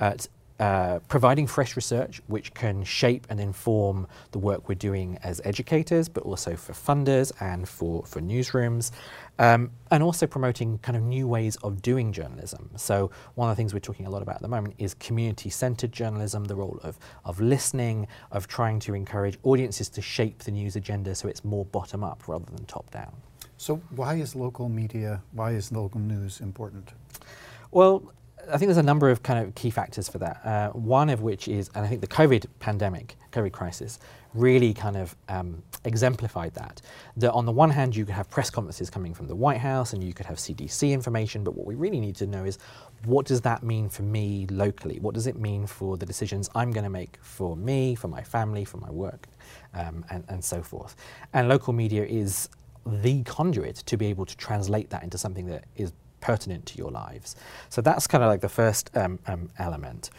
at 0.00 0.28
uh, 0.58 0.98
providing 1.08 1.46
fresh 1.46 1.76
research 1.76 2.20
which 2.26 2.52
can 2.54 2.82
shape 2.82 3.26
and 3.30 3.40
inform 3.40 4.06
the 4.32 4.38
work 4.38 4.68
we're 4.68 4.74
doing 4.74 5.18
as 5.22 5.40
educators, 5.44 6.08
but 6.08 6.22
also 6.24 6.56
for 6.56 6.72
funders 6.72 7.32
and 7.40 7.68
for, 7.68 8.04
for 8.04 8.20
newsrooms, 8.20 8.90
um, 9.38 9.70
and 9.90 10.02
also 10.02 10.26
promoting 10.26 10.78
kind 10.78 10.96
of 10.96 11.02
new 11.02 11.28
ways 11.28 11.56
of 11.62 11.80
doing 11.80 12.12
journalism. 12.12 12.70
So 12.76 13.10
one 13.36 13.48
of 13.48 13.56
the 13.56 13.60
things 13.60 13.72
we're 13.72 13.80
talking 13.80 14.06
a 14.06 14.10
lot 14.10 14.22
about 14.22 14.36
at 14.36 14.42
the 14.42 14.48
moment 14.48 14.74
is 14.78 14.94
community-centered 14.94 15.92
journalism, 15.92 16.44
the 16.44 16.56
role 16.56 16.80
of, 16.82 16.98
of 17.24 17.40
listening, 17.40 18.08
of 18.32 18.48
trying 18.48 18.80
to 18.80 18.94
encourage 18.94 19.38
audiences 19.44 19.88
to 19.90 20.02
shape 20.02 20.40
the 20.40 20.50
news 20.50 20.74
agenda 20.74 21.14
so 21.14 21.28
it's 21.28 21.44
more 21.44 21.64
bottom-up 21.66 22.26
rather 22.26 22.46
than 22.46 22.64
top-down. 22.64 23.12
So 23.56 23.76
why 23.90 24.14
is 24.14 24.34
local 24.34 24.68
media, 24.68 25.22
why 25.32 25.52
is 25.52 25.72
local 25.72 26.00
news 26.00 26.40
important? 26.40 26.92
Well, 27.70 28.12
I 28.50 28.56
think 28.56 28.68
there's 28.68 28.76
a 28.78 28.82
number 28.82 29.10
of 29.10 29.22
kind 29.22 29.46
of 29.46 29.54
key 29.54 29.70
factors 29.70 30.08
for 30.08 30.18
that. 30.18 30.44
Uh, 30.44 30.70
one 30.70 31.10
of 31.10 31.22
which 31.22 31.48
is, 31.48 31.70
and 31.74 31.84
I 31.84 31.88
think 31.88 32.00
the 32.00 32.06
COVID 32.06 32.46
pandemic, 32.60 33.16
COVID 33.32 33.52
crisis, 33.52 33.98
really 34.34 34.74
kind 34.74 34.96
of 34.96 35.16
um, 35.28 35.62
exemplified 35.84 36.54
that. 36.54 36.80
That 37.16 37.32
on 37.32 37.46
the 37.46 37.52
one 37.52 37.70
hand, 37.70 37.96
you 37.96 38.04
could 38.04 38.14
have 38.14 38.28
press 38.30 38.50
conferences 38.50 38.90
coming 38.90 39.14
from 39.14 39.26
the 39.26 39.34
White 39.34 39.58
House 39.58 39.92
and 39.92 40.02
you 40.02 40.12
could 40.12 40.26
have 40.26 40.36
CDC 40.36 40.90
information, 40.92 41.44
but 41.44 41.54
what 41.54 41.66
we 41.66 41.74
really 41.74 42.00
need 42.00 42.16
to 42.16 42.26
know 42.26 42.44
is 42.44 42.58
what 43.04 43.26
does 43.26 43.40
that 43.42 43.62
mean 43.62 43.88
for 43.88 44.02
me 44.02 44.46
locally? 44.50 44.98
What 45.00 45.14
does 45.14 45.26
it 45.26 45.36
mean 45.36 45.66
for 45.66 45.96
the 45.96 46.06
decisions 46.06 46.48
I'm 46.54 46.70
going 46.70 46.84
to 46.84 46.90
make 46.90 47.18
for 47.20 47.56
me, 47.56 47.94
for 47.94 48.08
my 48.08 48.22
family, 48.22 48.64
for 48.64 48.78
my 48.78 48.90
work, 48.90 49.26
um, 49.74 50.04
and, 50.10 50.24
and 50.28 50.44
so 50.44 50.62
forth? 50.62 50.96
And 51.32 51.48
local 51.48 51.72
media 51.72 52.04
is 52.04 52.48
the 52.86 53.22
conduit 53.24 53.76
to 53.76 53.96
be 53.96 54.06
able 54.06 54.26
to 54.26 54.36
translate 54.36 54.90
that 54.90 55.02
into 55.02 55.18
something 55.18 55.46
that 55.46 55.64
is 55.76 55.92
pertinent 56.20 56.66
to 56.66 56.78
your 56.78 56.90
lives. 56.90 57.36
So 57.68 57.80
that's 57.80 58.06
kind 58.06 58.24
of 58.24 58.28
like 58.28 58.40
the 58.40 58.48
first 58.48 58.90
um, 58.96 59.18
um, 59.26 59.50
element. 59.58 60.10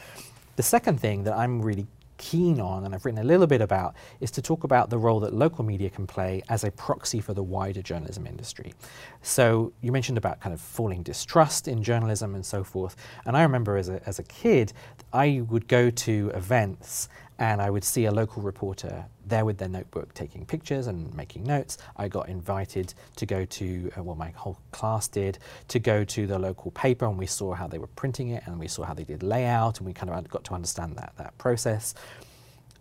The 0.56 0.64
second 0.64 1.00
thing 1.00 1.24
that 1.24 1.34
I'm 1.34 1.62
really 1.62 1.88
keen 2.20 2.60
on, 2.60 2.84
and 2.84 2.94
I've 2.94 3.06
written 3.06 3.22
a 3.22 3.24
little 3.24 3.48
bit 3.48 3.62
about, 3.62 3.96
is 4.20 4.30
to 4.32 4.42
talk 4.42 4.64
about 4.64 4.90
the 4.90 4.98
role 4.98 5.20
that 5.22 5.34
local 5.34 5.64
media 5.64 5.90
can 5.90 6.06
play 6.06 6.44
as 6.50 6.64
a 6.64 6.72
proxy 6.72 7.22
for 7.22 7.34
the 7.34 7.42
wider 7.42 7.82
journalism 7.82 8.28
industry. 8.28 8.74
So 9.22 9.74
you 9.82 9.92
mentioned 9.92 10.18
about 10.18 10.40
kind 10.42 10.54
of 10.54 10.62
falling 10.62 11.02
distrust 11.02 11.68
in 11.68 11.82
journalism 11.82 12.36
and 12.36 12.46
so 12.46 12.64
forth. 12.64 12.96
And 13.26 13.36
I 13.36 13.42
remember 13.44 13.78
as 13.78 13.90
a, 13.90 14.02
as 14.06 14.20
a 14.20 14.24
kid, 14.24 14.74
I 15.14 15.44
would 15.50 15.68
go 15.68 15.90
to 15.90 16.32
events 16.36 17.10
and 17.40 17.62
I 17.62 17.70
would 17.70 17.86
see 17.86 18.06
a 18.06 18.12
local 18.12 18.44
reporter 18.44 19.06
there 19.26 19.46
with 19.46 19.58
their 19.58 19.70
notebook 19.70 20.14
taking 20.14 20.46
pictures 20.46 20.88
and 20.88 21.14
making 21.16 21.46
notes. 21.46 21.78
I 21.96 22.10
got 22.10 22.28
invited 22.28 22.94
to 23.16 23.26
go 23.26 23.46
to, 23.46 23.92
uh, 23.98 24.04
well, 24.04 24.16
my 24.16 24.32
whole 24.32 24.60
class 24.72 25.08
did, 25.08 25.40
to 25.70 25.80
go 25.80 26.04
to 26.04 26.28
the 26.28 26.38
local 26.38 26.72
paper 26.72 27.06
and 27.06 27.18
we 27.18 27.26
saw 27.26 27.54
how 27.54 27.68
they 27.68 27.78
were 27.78 27.88
printing 27.88 28.30
it 28.30 28.44
and 28.46 28.60
we 28.60 28.68
saw 28.68 28.84
how 28.84 28.94
they 28.94 29.06
did 29.06 29.24
layout 29.24 29.78
and 29.78 29.88
we 29.88 29.94
kind 29.94 30.10
of 30.10 30.30
got 30.30 30.44
to 30.46 30.54
understand 30.54 30.98
that, 30.98 31.14
that 31.18 31.38
process. 31.38 31.96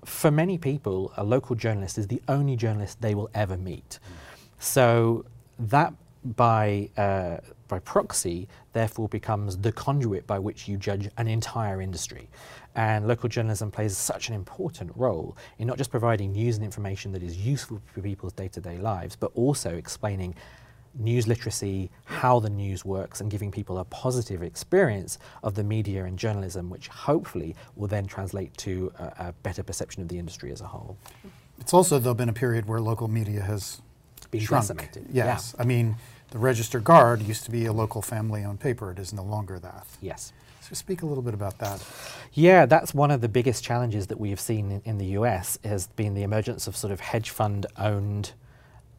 For 0.05 0.33
many 0.33 0.59
people, 0.59 1.12
a 1.16 1.23
local 1.23 1.55
journalist 1.55 1.97
is 1.97 2.09
the 2.09 2.21
only 2.27 2.57
journalist 2.57 3.01
they 3.01 3.14
will 3.14 3.31
ever 3.35 3.57
meet. 3.57 4.01
So 4.59 5.25
that 5.61 5.94
by, 6.25 6.90
uh, 6.97 7.38
by 7.68 7.79
proxy, 7.81 8.49
therefore 8.73 9.09
becomes 9.09 9.59
the 9.59 9.71
conduit 9.71 10.27
by 10.27 10.38
which 10.38 10.66
you 10.66 10.77
judge 10.77 11.09
an 11.16 11.29
entire 11.29 11.81
industry. 11.81 12.29
And 12.79 13.09
local 13.09 13.29
journalism 13.29 13.73
plays 13.73 13.97
such 13.97 14.29
an 14.29 14.37
important 14.37 14.93
role 14.95 15.37
in 15.59 15.67
not 15.67 15.79
just 15.79 15.91
providing 15.91 16.31
news 16.31 16.55
and 16.55 16.64
information 16.64 17.11
that 17.11 17.25
is 17.25 17.37
useful 17.37 17.83
for 17.93 18.01
people's 18.03 18.33
day 18.33 18.47
to 18.47 18.61
day 18.61 18.79
lives, 18.79 19.17
but 19.17 19.33
also 19.35 19.75
explaining 19.75 20.37
news 20.95 21.27
literacy, 21.27 21.91
how 22.05 22.38
the 22.38 22.49
news 22.49 22.85
works, 22.85 23.21
and 23.21 23.33
giving 23.33 23.51
people 23.51 23.79
a 23.79 23.85
positive 23.87 24.45
experience 24.45 25.19
of 25.43 25.57
the 25.57 25.64
media 25.64 26.05
and 26.05 26.17
journalism, 26.17 26.71
which 26.71 26.87
hopefully 26.87 27.57
will 27.75 27.88
then 27.88 28.07
translate 28.07 28.57
to 28.59 28.93
a, 28.97 29.05
a 29.27 29.35
better 29.43 29.64
perception 29.64 30.01
of 30.01 30.07
the 30.09 30.19
industry 30.19 30.53
as 30.53 30.61
a 30.61 30.67
whole. 30.69 30.97
It's 31.59 31.75
also, 31.75 31.99
though, 31.99 32.14
been 32.14 32.29
a 32.29 32.33
period 32.45 32.67
where 32.69 32.81
local 32.81 33.09
media 33.09 33.43
has 33.43 33.83
Been 34.31 34.41
shrunk. 34.41 34.62
decimated. 34.69 35.07
Yes. 35.12 35.53
I 35.59 35.64
mean, 35.64 35.97
the 36.31 36.38
Register 36.38 36.81
Guard 36.81 37.23
used 37.23 37.45
to 37.45 37.51
be 37.51 37.67
a 37.67 37.73
local 37.73 38.03
family 38.03 38.45
owned 38.45 38.61
paper. 38.61 38.91
It 38.91 38.99
is 38.99 39.12
no 39.12 39.23
longer 39.23 39.59
that. 39.59 39.87
Yes. 40.01 40.33
So 40.61 40.75
speak 40.75 41.03
a 41.03 41.07
little 41.07 41.23
bit 41.23 41.33
about 41.33 41.59
that. 41.59 41.83
Yeah, 42.35 42.67
that's 42.67 42.93
one 42.93 43.11
of 43.11 43.23
the 43.23 43.29
biggest 43.29 43.64
challenges 43.64 44.09
that 44.09 44.21
we 44.21 44.31
have 44.31 44.41
seen 44.41 44.71
in, 44.71 44.83
in 44.85 44.99
the 44.99 45.07
US 45.07 45.59
has 45.64 45.87
been 45.87 46.14
the 46.14 46.23
emergence 46.23 46.67
of 46.67 46.77
sort 46.77 46.93
of 46.93 47.01
hedge 47.01 47.31
fund 47.31 47.64
owned 47.79 48.33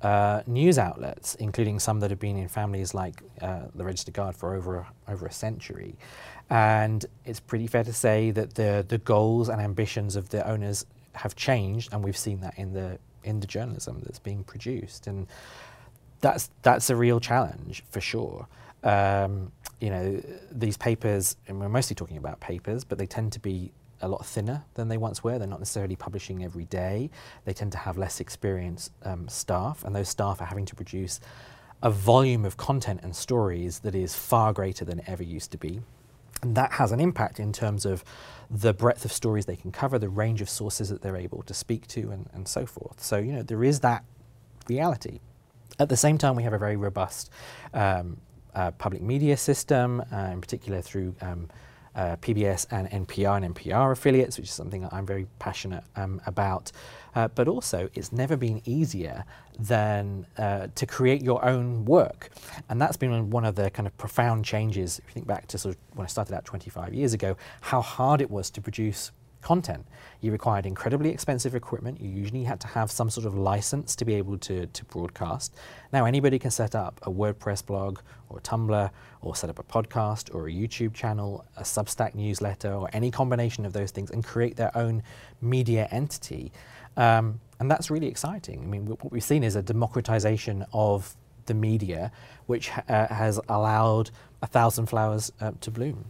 uh, 0.02 0.42
news 0.48 0.80
outlets, 0.80 1.36
including 1.36 1.78
some 1.80 2.00
that 2.00 2.10
have 2.10 2.20
been 2.20 2.38
in 2.38 2.48
families 2.48 2.94
like 2.94 3.22
uh, 3.42 3.64
the 3.76 3.84
Register 3.84 4.12
Guard 4.12 4.36
for 4.36 4.56
over 4.56 4.78
a, 4.78 4.88
over 5.12 5.26
a 5.28 5.32
century. 5.32 5.96
And 6.50 7.06
it's 7.26 7.40
pretty 7.40 7.68
fair 7.68 7.84
to 7.84 7.94
say 7.94 8.32
that 8.32 8.56
the 8.56 8.84
the 8.88 8.98
goals 8.98 9.50
and 9.50 9.62
ambitions 9.62 10.16
of 10.16 10.30
the 10.30 10.48
owners 10.48 10.86
have 11.14 11.36
changed, 11.36 11.94
and 11.94 12.04
we've 12.04 12.18
seen 12.18 12.40
that 12.42 12.58
in 12.58 12.74
the 12.74 12.98
in 13.24 13.40
the 13.40 13.48
journalism 13.48 14.02
that's 14.04 14.20
being 14.20 14.44
produced. 14.44 15.06
And 15.06 15.28
that's 16.22 16.50
that's 16.62 16.90
a 16.90 16.96
real 16.96 17.20
challenge 17.20 17.84
for 17.90 18.02
sure. 18.02 18.48
Um, 18.84 19.52
you 19.80 19.90
know, 19.90 20.22
these 20.52 20.78
papers, 20.78 21.38
and 21.48 21.60
we're 21.60 21.70
mostly 21.70 21.96
talking 21.96 22.18
about 22.18 22.40
papers, 22.40 22.84
but 22.84 22.98
they 22.98 23.06
tend 23.06 23.32
to 23.34 23.40
be 23.40 23.72
a 24.02 24.08
lot 24.08 24.26
thinner 24.26 24.64
than 24.76 24.88
they 24.88 24.98
once 24.98 25.24
were. 25.24 25.38
They're 25.38 25.48
not 25.48 25.60
necessarily 25.60 25.96
publishing 25.96 26.44
every 26.44 26.66
day. 26.66 27.10
They 27.46 27.54
tend 27.54 27.72
to 27.74 27.78
have 27.78 27.98
less 27.98 28.20
experienced 28.20 28.92
um, 29.04 29.28
staff, 29.28 29.84
and 29.84 29.96
those 29.96 30.10
staff 30.10 30.42
are 30.42 30.46
having 30.46 30.66
to 30.66 30.76
produce 30.76 31.20
a 31.82 31.90
volume 31.90 32.44
of 32.44 32.58
content 32.58 33.00
and 33.04 33.16
stories 33.16 33.80
that 33.80 33.96
is 33.96 34.16
far 34.16 34.52
greater 34.52 34.84
than 34.84 35.00
it 35.00 35.06
ever 35.08 35.24
used 35.24 35.52
to 35.52 35.58
be. 35.58 35.82
And 36.42 36.56
that 36.56 36.74
has 36.74 36.92
an 36.92 37.00
impact 37.00 37.40
in 37.40 37.52
terms 37.52 37.86
of 37.86 38.04
the 38.50 38.74
breadth 38.74 39.06
of 39.06 39.12
stories 39.12 39.46
they 39.46 39.56
can 39.56 39.72
cover, 39.72 40.00
the 40.00 40.10
range 40.10 40.42
of 40.42 40.50
sources 40.50 40.90
that 40.90 41.02
they're 41.02 41.18
able 41.18 41.42
to 41.44 41.54
speak 41.54 41.88
to, 41.88 42.12
and, 42.12 42.30
and 42.34 42.48
so 42.48 42.66
forth. 42.66 43.02
So, 43.02 43.18
you 43.18 43.32
know, 43.32 43.44
there 43.44 43.64
is 43.64 43.82
that 43.82 44.04
reality. 44.68 45.20
At 45.80 45.88
the 45.88 45.98
same 45.98 46.18
time, 46.18 46.36
we 46.36 46.44
have 46.44 46.52
a 46.52 46.58
very 46.58 46.76
robust 46.76 47.32
um, 47.74 48.18
uh, 48.54 48.72
public 48.72 49.02
media 49.02 49.38
system, 49.38 50.04
uh, 50.12 50.30
in 50.34 50.42
particular 50.42 50.82
through 50.82 51.16
um, 51.22 51.50
uh, 51.96 52.18
PBS 52.18 52.68
and 52.70 53.08
NPR 53.08 53.44
and 53.44 53.56
NPR 53.56 53.94
affiliates, 53.94 54.38
which 54.38 54.48
is 54.48 54.54
something 54.54 54.82
that 54.82 54.94
I'm 54.94 55.06
very 55.06 55.26
passionate 55.40 55.86
um, 55.96 56.22
about. 56.26 56.74
Uh, 57.16 57.30
but 57.30 57.48
also, 57.48 57.90
it's 57.94 58.12
never 58.12 58.36
been 58.36 58.62
easier 58.66 59.24
than 59.58 60.26
uh, 60.38 60.68
to 60.76 60.86
create 60.86 61.22
your 61.22 61.44
own 61.46 61.86
work. 61.86 62.30
And 62.68 62.82
that's 62.82 62.98
been 62.98 63.30
one 63.30 63.46
of 63.46 63.56
the 63.56 63.70
kind 63.70 63.88
of 63.88 63.98
profound 63.98 64.44
changes. 64.44 65.00
If 65.00 65.06
you 65.08 65.14
think 65.14 65.28
back 65.28 65.48
to 65.48 65.58
sort 65.58 65.76
of 65.76 65.98
when 65.98 66.04
I 66.04 66.08
started 66.08 66.36
out 66.36 66.46
25 66.46 66.94
years 66.94 67.14
ago, 67.14 67.38
how 67.62 67.82
hard 67.82 68.22
it 68.22 68.30
was 68.30 68.50
to 68.52 68.62
produce 68.62 69.12
content. 69.42 69.86
You 70.22 70.32
required 70.32 70.66
incredibly 70.66 71.10
expensive 71.10 71.56
equipment. 71.56 72.02
You 72.02 72.10
usually 72.10 72.44
had 72.44 72.60
to 72.62 72.68
have 72.68 72.92
some 72.92 73.10
sort 73.10 73.26
of 73.26 73.36
license 73.36 73.96
to 73.96 74.06
be 74.06 74.16
able 74.16 74.38
to, 74.40 74.66
to 74.68 74.86
broadcast. 74.86 75.56
Now, 75.94 76.06
anybody 76.06 76.38
can 76.40 76.52
set 76.52 76.76
up 76.76 77.00
a 77.04 77.12
WordPress 77.12 77.66
blog 77.66 78.00
or 78.30 78.40
Tumblr 78.42 78.90
or 79.22 79.36
set 79.36 79.50
up 79.50 79.60
a 79.60 79.64
podcast 79.64 80.34
or 80.36 80.48
a 80.48 80.52
YouTube 80.52 80.94
channel, 80.94 81.46
a 81.58 81.64
Substack 81.64 82.16
newsletter, 82.16 82.74
or 82.74 82.90
any 82.94 83.12
combination 83.12 83.66
of 83.66 83.74
those 83.74 83.92
things 83.92 84.12
and 84.12 84.24
create 84.24 84.56
their 84.56 84.76
own 84.78 85.04
media 85.42 85.88
entity. 85.92 86.52
Um, 86.98 87.40
and 87.60 87.72
that's 87.72 87.90
really 87.90 88.08
exciting. 88.08 88.62
I 88.62 88.66
mean, 88.66 88.86
what 88.88 89.12
we've 89.12 89.24
seen 89.24 89.44
is 89.44 89.56
a 89.56 89.62
democratization 89.62 90.66
of 90.74 91.16
the 91.46 91.54
media, 91.54 92.12
which 92.46 92.72
uh, 92.72 93.08
has 93.08 93.40
allowed 93.50 94.12
a 94.42 94.48
thousand 94.48 94.86
flowers 94.86 95.32
uh, 95.42 95.52
to 95.62 95.72
bloom. 95.72 96.06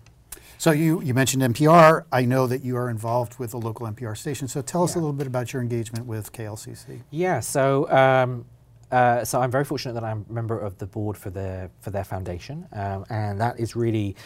So 0.59 0.71
you, 0.71 1.01
you 1.01 1.13
mentioned 1.13 1.41
NPR. 1.41 2.03
I 2.11 2.25
know 2.25 2.45
that 2.45 2.65
you 2.65 2.75
are 2.75 2.89
involved 2.89 3.39
with 3.39 3.53
a 3.53 3.57
local 3.57 3.87
NPR 3.87 4.17
station. 4.17 4.49
So 4.49 4.61
tell 4.61 4.83
us 4.83 4.93
Yeah. 4.93 4.99
a 4.99 5.01
little 5.01 5.13
bit 5.13 5.25
about 5.25 5.53
your 5.53 5.61
engagement 5.61 6.05
with 6.05 6.33
KLCC. 6.33 6.99
Yeah, 7.11 7.39
so 7.39 7.89
um, 7.89 8.43
uh, 8.91 9.23
so 9.23 9.39
I'm 9.39 9.51
very 9.51 9.63
fortunate 9.63 9.93
that 9.93 10.03
I'm 10.03 10.25
a 10.29 10.33
member 10.33 10.59
of 10.59 10.77
the 10.77 10.85
board 10.85 11.15
for 11.15 11.29
their 11.29 11.69
for 11.79 11.91
their 11.91 12.03
foundation, 12.03 12.67
um, 12.73 13.05
and 13.09 13.39
that 13.39 13.57
is 13.57 13.73
really 13.77 14.17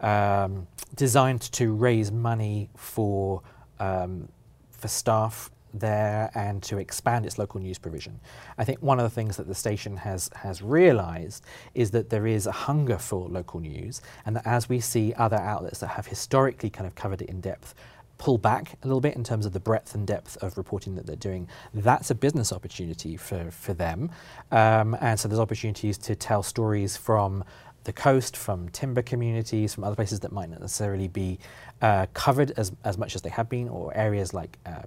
um, 0.00 0.66
designed 0.96 1.42
to 1.52 1.74
raise 1.74 2.10
money 2.10 2.70
for 2.74 3.42
um, 3.78 4.28
for 4.70 4.88
staff 4.88 5.50
there 5.74 6.30
and 6.34 6.62
to 6.64 6.78
expand 6.78 7.26
its 7.26 7.38
local 7.38 7.60
news 7.60 7.78
provision. 7.78 8.20
I 8.58 8.64
think 8.64 8.80
one 8.80 8.98
of 8.98 9.04
the 9.04 9.14
things 9.14 9.36
that 9.36 9.46
the 9.46 9.54
station 9.54 9.96
has 9.96 10.30
has 10.34 10.62
realised 10.62 11.44
is 11.74 11.90
that 11.92 12.10
there 12.10 12.26
is 12.26 12.46
a 12.46 12.52
hunger 12.52 12.98
for 12.98 13.28
local 13.28 13.60
news, 13.60 14.00
and 14.26 14.36
that 14.36 14.46
as 14.46 14.68
we 14.68 14.80
see 14.80 15.14
other 15.14 15.38
outlets 15.38 15.80
that 15.80 15.88
have 15.88 16.06
historically 16.06 16.70
kind 16.70 16.86
of 16.86 16.94
covered 16.94 17.22
it 17.22 17.28
in 17.28 17.40
depth 17.40 17.74
pull 18.22 18.38
back 18.38 18.78
a 18.84 18.86
little 18.86 19.00
bit 19.00 19.16
in 19.16 19.24
terms 19.24 19.44
of 19.44 19.52
the 19.52 19.58
breadth 19.58 19.96
and 19.96 20.06
depth 20.06 20.36
of 20.44 20.56
reporting 20.56 20.94
that 20.94 21.06
they're 21.06 21.16
doing, 21.16 21.48
that's 21.74 22.08
a 22.08 22.14
business 22.14 22.52
opportunity 22.52 23.16
for, 23.16 23.50
for 23.50 23.74
them. 23.74 24.10
Um, 24.52 24.96
and 25.00 25.18
so 25.18 25.26
there's 25.26 25.40
opportunities 25.40 25.98
to 25.98 26.14
tell 26.14 26.44
stories 26.44 26.96
from 26.96 27.42
the 27.82 27.92
coast, 27.92 28.36
from 28.36 28.68
timber 28.68 29.02
communities, 29.02 29.74
from 29.74 29.82
other 29.82 29.96
places 29.96 30.20
that 30.20 30.30
might 30.30 30.50
not 30.50 30.60
necessarily 30.60 31.08
be 31.08 31.40
uh, 31.80 32.06
covered 32.14 32.52
as, 32.52 32.70
as 32.84 32.96
much 32.96 33.16
as 33.16 33.22
they 33.22 33.30
have 33.30 33.48
been, 33.48 33.68
or 33.68 33.92
areas 33.96 34.32
like 34.32 34.56
uh, 34.66 34.82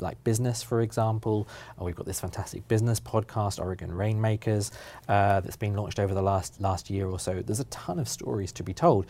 like 0.00 0.22
business, 0.24 0.62
for 0.62 0.80
example. 0.80 1.48
Uh, 1.80 1.84
we've 1.84 1.94
got 1.94 2.06
this 2.06 2.20
fantastic 2.20 2.66
business 2.68 3.00
podcast, 3.00 3.60
Oregon 3.60 3.92
Rainmakers, 3.92 4.70
uh, 5.08 5.40
that's 5.40 5.56
been 5.56 5.74
launched 5.74 5.98
over 5.98 6.14
the 6.14 6.22
last 6.22 6.60
last 6.60 6.90
year 6.90 7.08
or 7.08 7.18
so. 7.18 7.42
There's 7.42 7.60
a 7.60 7.64
ton 7.64 7.98
of 7.98 8.08
stories 8.08 8.52
to 8.52 8.62
be 8.62 8.74
told. 8.74 9.06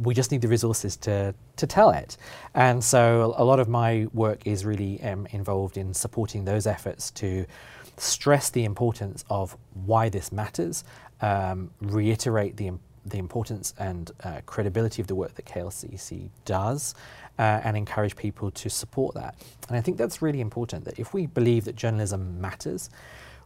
We 0.00 0.14
just 0.14 0.30
need 0.30 0.42
the 0.42 0.48
resources 0.48 0.96
to 0.98 1.34
to 1.56 1.66
tell 1.66 1.90
it. 1.90 2.16
And 2.54 2.82
so 2.82 3.34
a 3.36 3.44
lot 3.44 3.60
of 3.60 3.68
my 3.68 4.06
work 4.12 4.46
is 4.46 4.64
really 4.64 5.02
um, 5.02 5.26
involved 5.30 5.76
in 5.76 5.94
supporting 5.94 6.44
those 6.44 6.66
efforts 6.66 7.10
to 7.12 7.46
stress 7.96 8.50
the 8.50 8.64
importance 8.64 9.24
of 9.28 9.56
why 9.74 10.08
this 10.08 10.32
matters, 10.32 10.84
um, 11.20 11.70
reiterate 11.80 12.56
the 12.56 12.68
im- 12.68 12.80
the 13.04 13.18
importance 13.18 13.74
and 13.78 14.10
uh, 14.24 14.40
credibility 14.46 15.02
of 15.02 15.08
the 15.08 15.14
work 15.14 15.34
that 15.34 15.44
KLCC 15.44 16.28
does, 16.44 16.94
uh, 17.38 17.60
and 17.64 17.76
encourage 17.76 18.16
people 18.16 18.50
to 18.50 18.68
support 18.68 19.14
that. 19.14 19.34
And 19.68 19.76
I 19.76 19.80
think 19.80 19.96
that's 19.96 20.22
really 20.22 20.40
important 20.40 20.84
that 20.84 20.98
if 20.98 21.14
we 21.14 21.26
believe 21.26 21.64
that 21.64 21.76
journalism 21.76 22.40
matters, 22.40 22.90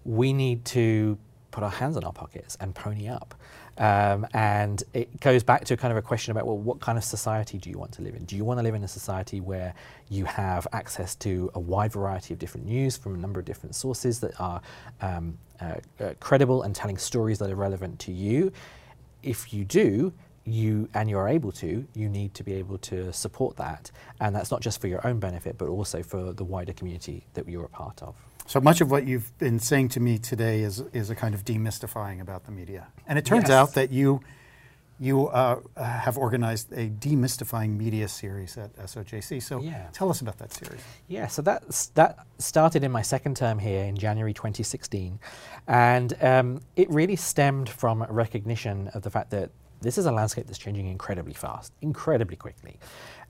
we 0.04 0.32
need 0.32 0.64
to 0.66 1.18
put 1.50 1.64
our 1.64 1.70
hands 1.70 1.96
in 1.96 2.04
our 2.04 2.12
pockets 2.12 2.56
and 2.60 2.74
pony 2.74 3.08
up. 3.08 3.34
Um, 3.78 4.26
and 4.32 4.82
it 4.94 5.20
goes 5.20 5.42
back 5.42 5.64
to 5.66 5.76
kind 5.76 5.90
of 5.90 5.98
a 5.98 6.02
question 6.02 6.30
about 6.30 6.46
well, 6.46 6.58
what 6.58 6.80
kind 6.80 6.96
of 6.96 7.04
society 7.04 7.58
do 7.58 7.70
you 7.70 7.78
want 7.78 7.92
to 7.92 8.02
live 8.02 8.14
in? 8.14 8.24
Do 8.24 8.36
you 8.36 8.44
want 8.44 8.58
to 8.58 8.62
live 8.62 8.74
in 8.74 8.84
a 8.84 8.88
society 8.88 9.40
where 9.40 9.74
you 10.08 10.24
have 10.26 10.66
access 10.72 11.14
to 11.16 11.50
a 11.54 11.60
wide 11.60 11.92
variety 11.92 12.32
of 12.34 12.38
different 12.38 12.66
news 12.66 12.96
from 12.96 13.14
a 13.14 13.18
number 13.18 13.40
of 13.40 13.46
different 13.46 13.74
sources 13.74 14.20
that 14.20 14.38
are 14.40 14.60
um, 15.00 15.38
uh, 15.60 15.74
uh, 16.00 16.14
credible 16.20 16.62
and 16.62 16.74
telling 16.74 16.98
stories 16.98 17.38
that 17.38 17.50
are 17.50 17.56
relevant 17.56 17.98
to 18.00 18.12
you? 18.12 18.52
If 19.22 19.52
you 19.52 19.64
do, 19.64 20.12
you 20.44 20.88
and 20.94 21.10
you're 21.10 21.28
able 21.28 21.50
to, 21.52 21.86
you 21.94 22.08
need 22.08 22.34
to 22.34 22.44
be 22.44 22.52
able 22.54 22.78
to 22.78 23.12
support 23.12 23.56
that, 23.56 23.90
and 24.20 24.34
that's 24.34 24.50
not 24.50 24.60
just 24.60 24.80
for 24.80 24.86
your 24.86 25.04
own 25.06 25.18
benefit, 25.18 25.58
but 25.58 25.68
also 25.68 26.02
for 26.02 26.32
the 26.32 26.44
wider 26.44 26.72
community 26.72 27.26
that 27.34 27.48
you're 27.48 27.64
a 27.64 27.68
part 27.68 28.02
of. 28.02 28.14
So 28.46 28.60
much 28.60 28.80
of 28.80 28.88
what 28.92 29.06
you've 29.08 29.36
been 29.38 29.58
saying 29.58 29.88
to 29.90 30.00
me 30.00 30.18
today 30.18 30.60
is, 30.60 30.78
is 30.92 31.10
a 31.10 31.16
kind 31.16 31.34
of 31.34 31.44
demystifying 31.44 32.20
about 32.20 32.44
the 32.44 32.52
media. 32.52 32.86
And 33.08 33.18
it 33.18 33.24
turns 33.24 33.44
Yes. 33.48 33.50
out 33.50 33.74
that 33.74 33.90
you 33.90 34.20
You 34.98 35.28
uh, 35.28 35.60
have 35.76 36.16
organized 36.16 36.72
a 36.72 36.88
demystifying 36.88 37.76
media 37.76 38.08
series 38.08 38.56
at 38.56 38.74
SOJC. 38.76 39.42
So 39.42 39.60
Yeah. 39.60 39.88
tell 39.92 40.08
us 40.10 40.22
about 40.22 40.38
that 40.38 40.52
series. 40.52 40.80
Yeah, 41.06 41.26
so 41.26 41.42
that 41.42 41.64
that 41.94 42.26
started 42.38 42.82
in 42.82 42.90
my 42.90 43.02
second 43.02 43.36
term 43.36 43.58
here 43.58 43.84
in 43.84 43.96
January 43.96 44.32
2016, 44.32 45.18
and 45.68 46.16
um, 46.22 46.60
it 46.76 46.88
really 46.90 47.16
stemmed 47.16 47.68
from 47.68 48.02
recognition 48.08 48.88
of 48.88 49.02
the 49.02 49.10
fact 49.10 49.30
that 49.30 49.50
this 49.82 49.98
is 49.98 50.06
a 50.06 50.12
landscape 50.12 50.46
that's 50.46 50.58
changing 50.58 50.86
incredibly 50.86 51.34
fast, 51.34 51.72
incredibly 51.82 52.36
quickly. 52.36 52.78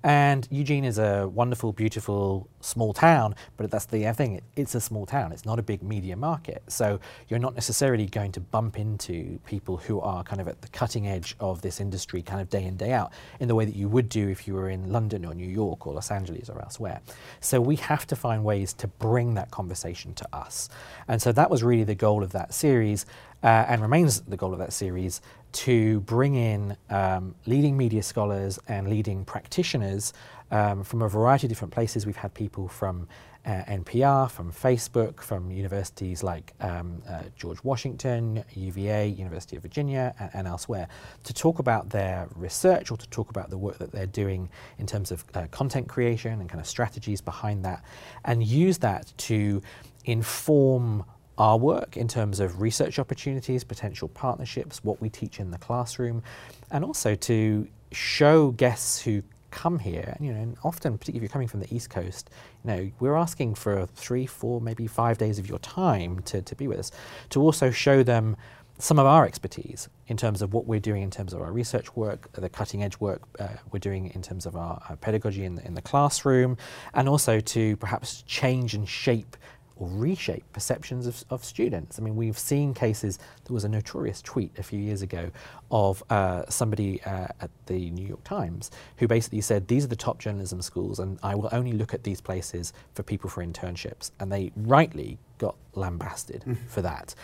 And 0.06 0.46
Eugene 0.52 0.84
is 0.84 0.98
a 0.98 1.26
wonderful, 1.26 1.72
beautiful, 1.72 2.48
small 2.60 2.92
town, 2.92 3.34
but 3.56 3.72
that's 3.72 3.86
the 3.86 4.12
thing. 4.12 4.40
It's 4.54 4.76
a 4.76 4.80
small 4.80 5.04
town. 5.04 5.32
It's 5.32 5.44
not 5.44 5.58
a 5.58 5.62
big 5.62 5.82
media 5.82 6.14
market. 6.14 6.62
So 6.68 7.00
you're 7.28 7.40
not 7.40 7.56
necessarily 7.56 8.06
going 8.06 8.30
to 8.32 8.40
bump 8.40 8.78
into 8.78 9.40
people 9.46 9.78
who 9.78 10.00
are 10.00 10.22
kind 10.22 10.40
of 10.40 10.46
at 10.46 10.62
the 10.62 10.68
cutting 10.68 11.08
edge 11.08 11.34
of 11.40 11.60
this 11.60 11.80
industry 11.80 12.22
kind 12.22 12.40
of 12.40 12.48
day 12.48 12.62
in, 12.62 12.76
day 12.76 12.92
out 12.92 13.12
in 13.40 13.48
the 13.48 13.56
way 13.56 13.64
that 13.64 13.74
you 13.74 13.88
would 13.88 14.08
do 14.08 14.28
if 14.28 14.46
you 14.46 14.54
were 14.54 14.70
in 14.70 14.92
London 14.92 15.24
or 15.24 15.34
New 15.34 15.48
York 15.48 15.88
or 15.88 15.94
Los 15.94 16.12
Angeles 16.12 16.48
or 16.48 16.62
elsewhere. 16.62 17.00
So 17.40 17.60
we 17.60 17.74
have 17.74 18.06
to 18.06 18.14
find 18.14 18.44
ways 18.44 18.72
to 18.74 18.86
bring 18.86 19.34
that 19.34 19.50
conversation 19.50 20.14
to 20.14 20.28
us. 20.32 20.68
And 21.08 21.20
so 21.20 21.32
that 21.32 21.50
was 21.50 21.64
really 21.64 21.82
the 21.82 21.96
goal 21.96 22.22
of 22.22 22.30
that 22.30 22.54
series 22.54 23.06
uh, 23.42 23.64
and 23.68 23.82
remains 23.82 24.20
the 24.20 24.36
goal 24.36 24.52
of 24.52 24.60
that 24.60 24.72
series 24.72 25.20
to 25.56 26.00
bring 26.00 26.34
in 26.34 26.76
um, 26.90 27.34
leading 27.46 27.78
media 27.78 28.02
scholars 28.02 28.58
and 28.68 28.88
leading 28.88 29.24
practitioners 29.24 30.12
um, 30.50 30.84
from 30.84 31.00
a 31.00 31.08
variety 31.08 31.46
of 31.46 31.48
different 31.48 31.72
places. 31.72 32.04
We've 32.04 32.14
had 32.14 32.34
people 32.34 32.68
from 32.68 33.08
uh, 33.46 33.62
NPR, 33.68 34.30
from 34.30 34.52
Facebook, 34.52 35.22
from 35.22 35.50
universities 35.50 36.22
like 36.22 36.52
um, 36.60 37.00
uh, 37.08 37.22
George 37.36 37.62
Washington, 37.64 38.44
UVA, 38.54 39.08
University 39.08 39.56
of 39.56 39.62
Virginia, 39.62 40.14
and, 40.18 40.30
and, 40.34 40.48
elsewhere, 40.48 40.88
to 41.24 41.32
talk 41.32 41.58
about 41.58 41.88
their 41.88 42.28
research 42.34 42.90
or 42.90 42.98
to 42.98 43.08
talk 43.08 43.30
about 43.30 43.48
the 43.48 43.56
work 43.56 43.78
that 43.78 43.92
they're 43.92 44.04
doing 44.04 44.50
in 44.78 44.86
terms 44.86 45.10
of 45.10 45.24
uh, 45.34 45.46
content 45.52 45.88
creation 45.88 46.40
and 46.40 46.50
kind 46.50 46.60
of 46.60 46.66
strategies 46.66 47.20
behind 47.22 47.64
that, 47.64 47.82
and 48.24 48.42
use 48.42 48.78
that 48.78 49.10
to 49.16 49.62
inform 50.04 51.04
our 51.38 51.58
work 51.58 51.96
in 51.96 52.08
terms 52.08 52.40
of 52.40 52.60
research 52.60 52.98
opportunities, 52.98 53.64
potential 53.64 54.08
partnerships, 54.08 54.82
what 54.82 55.00
we 55.00 55.08
teach 55.08 55.38
in 55.38 55.50
the 55.50 55.58
classroom, 55.58 56.22
and 56.70 56.84
also 56.84 57.14
to 57.14 57.68
show 57.92 58.50
guests 58.52 59.00
who 59.02 59.22
come 59.50 59.78
here, 59.78 60.16
you 60.20 60.32
know, 60.32 60.40
and 60.40 60.56
often, 60.64 60.98
particularly 60.98 61.24
if 61.24 61.30
you're 61.30 61.32
coming 61.32 61.48
from 61.48 61.60
the 61.60 61.74
East 61.74 61.88
Coast, 61.88 62.30
you 62.64 62.70
know, 62.70 62.90
we're 63.00 63.16
asking 63.16 63.54
for 63.54 63.86
three, 63.86 64.26
four, 64.26 64.60
maybe 64.60 64.86
five 64.86 65.18
days 65.18 65.38
of 65.38 65.48
your 65.48 65.58
time 65.60 66.20
to, 66.20 66.42
to 66.42 66.54
be 66.54 66.66
with 66.66 66.78
us, 66.78 66.90
to 67.30 67.40
also 67.40 67.70
show 67.70 68.02
them 68.02 68.36
some 68.78 68.98
of 68.98 69.06
our 69.06 69.24
expertise 69.24 69.88
in 70.08 70.16
terms 70.16 70.42
of 70.42 70.52
what 70.52 70.66
we're 70.66 70.80
doing 70.80 71.02
in 71.02 71.10
terms 71.10 71.32
of 71.32 71.40
our 71.40 71.50
research 71.50 71.96
work, 71.96 72.30
the 72.32 72.48
cutting 72.48 72.82
edge 72.82 73.00
work 73.00 73.22
uh, 73.38 73.48
we're 73.72 73.78
doing 73.78 74.10
in 74.14 74.20
terms 74.20 74.44
of 74.44 74.54
our, 74.54 74.82
our 74.90 74.96
pedagogy 74.96 75.44
in 75.44 75.54
the, 75.54 75.66
in 75.66 75.74
the 75.74 75.80
classroom, 75.82 76.56
and 76.92 77.08
also 77.08 77.40
to 77.40 77.76
perhaps 77.78 78.22
change 78.22 78.74
and 78.74 78.86
shape 78.86 79.36
or 79.76 79.88
reshape 79.88 80.44
perceptions 80.52 81.06
of, 81.06 81.24
of, 81.30 81.44
students. 81.44 81.98
I 81.98 82.02
mean, 82.02 82.16
we've 82.16 82.38
seen 82.38 82.72
cases, 82.72 83.18
there 83.44 83.54
was 83.54 83.64
a 83.64 83.68
notorious 83.68 84.22
tweet 84.22 84.58
a 84.58 84.62
few 84.62 84.78
years 84.78 85.02
ago 85.02 85.30
of 85.70 86.02
uh, 86.08 86.44
somebody 86.48 87.02
uh, 87.02 87.28
at 87.40 87.50
the 87.66 87.90
New 87.90 88.06
York 88.06 88.24
Times 88.24 88.70
who 88.96 89.06
basically 89.06 89.42
said, 89.42 89.68
these 89.68 89.84
are 89.84 89.88
the 89.88 89.96
top 89.96 90.18
journalism 90.18 90.62
schools 90.62 90.98
and 90.98 91.18
I 91.22 91.34
will 91.34 91.50
only 91.52 91.72
look 91.72 91.92
at 91.92 92.04
these 92.04 92.20
places 92.20 92.72
for 92.94 93.02
people 93.02 93.28
for 93.28 93.44
internships. 93.44 94.10
And 94.18 94.32
they 94.32 94.50
rightly 94.56 95.18
got 95.38 95.56
lambasted 95.74 96.42
mm. 96.46 96.56
for 96.68 96.80
that. 96.82 97.14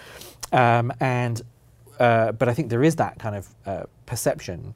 Um, 0.53 0.93
and, 1.01 1.41
uh, 1.99 2.33
but 2.33 2.49
I 2.49 2.55
think 2.55 2.69
there 2.69 2.85
is 2.85 2.97
that 2.97 3.19
kind 3.19 3.37
of 3.37 3.49
uh, 3.65 3.85
perception 4.05 4.75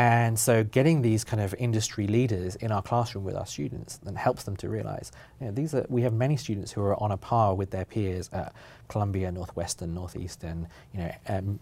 and 0.00 0.38
so 0.38 0.64
getting 0.64 1.02
these 1.02 1.24
kind 1.24 1.42
of 1.42 1.54
industry 1.58 2.06
leaders 2.06 2.56
in 2.56 2.72
our 2.72 2.80
classroom 2.80 3.22
with 3.22 3.36
our 3.36 3.44
students 3.44 3.98
then 3.98 4.14
helps 4.14 4.44
them 4.44 4.56
to 4.56 4.70
realize, 4.70 5.12
you 5.38 5.44
know, 5.44 5.52
these 5.52 5.74
are, 5.74 5.84
we 5.90 6.00
have 6.00 6.14
many 6.14 6.38
students 6.38 6.72
who 6.72 6.80
are 6.80 6.98
on 7.02 7.12
a 7.12 7.18
par 7.18 7.54
with 7.54 7.70
their 7.70 7.84
peers 7.84 8.30
at 8.32 8.54
Columbia, 8.88 9.30
Northwestern, 9.30 9.92
Northeastern, 9.92 10.68
you 10.94 11.00
know, 11.00 11.12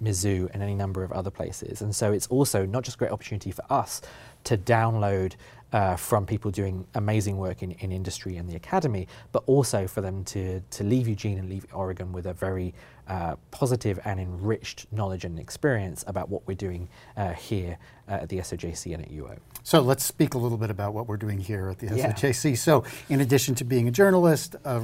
Mizzou, 0.00 0.48
and 0.54 0.62
any 0.62 0.76
number 0.76 1.02
of 1.02 1.10
other 1.10 1.32
places. 1.32 1.82
And 1.82 1.92
so 1.92 2.12
it's 2.12 2.28
also 2.28 2.64
not 2.64 2.84
just 2.84 2.94
a 2.94 2.98
great 2.98 3.10
opportunity 3.10 3.50
for 3.50 3.64
us 3.70 4.02
to 4.44 4.56
download 4.56 5.34
uh, 5.72 5.96
from 5.96 6.24
people 6.24 6.52
doing 6.52 6.86
amazing 6.94 7.38
work 7.38 7.62
in, 7.62 7.72
in 7.72 7.90
industry 7.90 8.36
and 8.36 8.48
the 8.48 8.54
academy, 8.54 9.08
but 9.32 9.42
also 9.46 9.88
for 9.88 10.00
them 10.00 10.22
to, 10.24 10.60
to 10.70 10.84
leave 10.84 11.08
Eugene 11.08 11.38
and 11.38 11.48
leave 11.48 11.66
Oregon 11.72 12.12
with 12.12 12.26
a 12.26 12.32
very 12.32 12.72
uh, 13.08 13.36
positive 13.50 13.98
and 14.04 14.20
enriched 14.20 14.86
knowledge 14.92 15.24
and 15.24 15.38
experience 15.38 16.04
about 16.06 16.28
what 16.28 16.46
we're 16.46 16.54
doing 16.54 16.88
uh, 17.16 17.32
here 17.32 17.78
uh, 18.08 18.12
at 18.12 18.28
the 18.28 18.38
SOJC 18.38 18.94
and 18.94 19.02
at 19.02 19.10
UO. 19.10 19.38
So 19.62 19.80
let's 19.80 20.04
speak 20.04 20.34
a 20.34 20.38
little 20.38 20.58
bit 20.58 20.70
about 20.70 20.94
what 20.94 21.06
we're 21.06 21.16
doing 21.16 21.38
here 21.38 21.68
at 21.68 21.78
the 21.78 21.94
yeah. 21.94 22.12
SOJC. 22.12 22.56
So 22.56 22.84
in 23.08 23.20
addition 23.20 23.54
to 23.56 23.64
being 23.64 23.88
a 23.88 23.90
journalist, 23.90 24.56
a, 24.64 24.82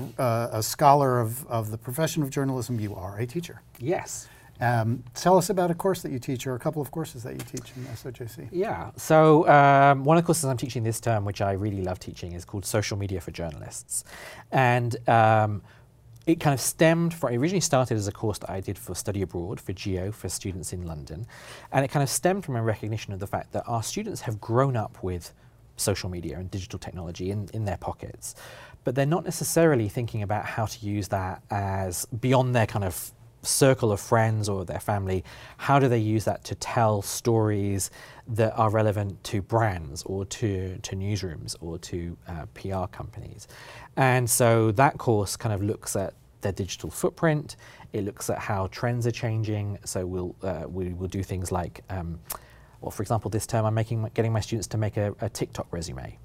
a 0.53 0.63
scholar 0.63 1.21
of, 1.21 1.47
of 1.47 1.71
the 1.71 1.79
profession 1.79 2.23
of 2.23 2.31
journalism, 2.31 2.81
you 2.81 2.95
are 2.95 3.19
a 3.19 3.27
teacher. 3.27 3.63
Yes. 3.79 4.29
Um, 4.61 5.03
tell 5.15 5.37
us 5.37 5.51
about 5.51 5.71
a 5.71 5.75
course 5.75 6.03
that 6.03 6.13
you 6.13 6.19
teach 6.19 6.47
or 6.47 6.55
a 6.55 6.59
couple 6.59 6.81
of 6.81 6.91
courses 6.91 7.23
that 7.25 7.33
you 7.33 7.41
teach 7.41 7.73
in 7.77 7.85
SOJC. 7.87 8.49
Yeah, 8.53 8.91
so 8.97 9.49
um, 9.49 10.05
one 10.05 10.17
of 10.17 10.23
the 10.23 10.27
courses 10.27 10.45
I'm 10.45 10.57
teaching 10.57 10.85
this 10.85 11.01
term, 11.01 11.25
which 11.25 11.41
I 11.41 11.53
really 11.53 11.83
love 11.83 11.99
teaching, 11.99 12.33
is 12.33 12.45
called 12.45 12.65
Social 12.65 12.97
Media 12.97 13.21
for 13.21 13.33
Journalists. 13.33 14.05
And 14.53 14.97
um, 15.09 15.63
it 16.27 16.41
kind 16.41 16.55
of 16.55 16.61
stemmed 16.61 17.13
from, 17.13 17.33
it 17.33 17.37
originally 17.37 17.61
started 17.61 17.97
as 17.97 18.09
a 18.09 18.13
course 18.13 18.39
that 18.39 18.51
I 18.51 18.61
did 18.61 18.79
for 18.79 18.95
study 18.95 19.23
abroad, 19.23 19.61
for 19.61 19.73
GEO, 19.73 20.11
for 20.11 20.29
students 20.29 20.73
in 20.73 20.87
London. 20.87 21.27
And 21.71 21.85
it 21.85 21.89
kind 21.89 22.03
of 22.03 22.09
stemmed 22.09 22.45
from 22.45 22.57
a 22.57 22.63
recognition 22.63 23.13
of 23.13 23.21
the 23.21 23.27
fact 23.27 23.53
that 23.53 23.65
our 23.67 23.83
students 23.83 24.23
have 24.23 24.41
grown 24.41 24.77
up 24.77 25.03
with 25.03 25.33
social 25.77 26.09
media 26.09 26.39
and 26.39 26.51
digital 26.51 26.79
technology 26.79 27.31
in, 27.31 27.49
in 27.53 27.65
their 27.65 27.77
pockets. 27.77 28.35
But 28.85 28.95
they're 28.95 29.07
not 29.07 29.25
necessarily 29.25 29.89
thinking 29.89 30.23
about 30.23 30.45
how 30.45 30.67
to 30.67 30.87
use 30.87 31.09
that 31.09 31.43
as 31.51 32.07
beyond 32.07 32.55
their 32.55 32.67
kind 32.67 32.85
of 32.85 33.13
circle 33.45 33.93
of 33.93 34.01
friends 34.01 34.49
or 34.49 34.65
their 34.65 34.81
family, 34.81 35.25
how 35.57 35.79
do 35.79 35.89
they 35.89 35.99
use 35.99 36.25
that 36.25 36.45
to 36.45 36.55
tell 36.55 37.03
stories 37.03 37.91
that 38.27 38.53
are 38.57 38.71
relevant 38.71 39.23
to 39.25 39.43
brands 39.43 40.03
or 40.05 40.25
to, 40.25 40.79
to 40.79 40.97
newsrooms 40.97 41.57
or 41.61 41.79
to 41.79 42.17
uh, 42.29 42.47
PR 42.55 42.87
companies? 42.87 43.47
And 43.97 44.29
so 44.29 44.73
that 44.73 44.99
course 44.99 45.37
kind 45.37 45.55
of 45.55 45.63
looks 45.63 45.97
at 45.97 46.15
their 46.45 46.53
digital 46.53 46.91
footprint. 46.91 47.57
It 47.93 48.05
looks 48.05 48.31
at 48.31 48.39
how 48.39 48.69
trends 48.69 49.07
are 49.07 49.13
changing. 49.13 49.79
So 49.85 50.07
we'll 50.07 50.37
uh, 50.43 50.65
we 50.69 50.93
will 50.93 51.09
do 51.09 51.25
things 51.25 51.51
like, 51.51 51.83
um, 51.91 52.21
well, 52.81 52.93
for 52.93 53.03
example, 53.03 53.31
this 53.31 53.47
term 53.47 53.67
I'm 53.67 53.75
making 53.75 54.09
getting 54.15 54.33
my 54.33 54.41
students 54.41 54.69
to 54.69 54.79
make 54.79 54.97
a, 54.97 55.15
a 55.21 55.29
TikTok 55.29 55.67
resume. 55.73 56.19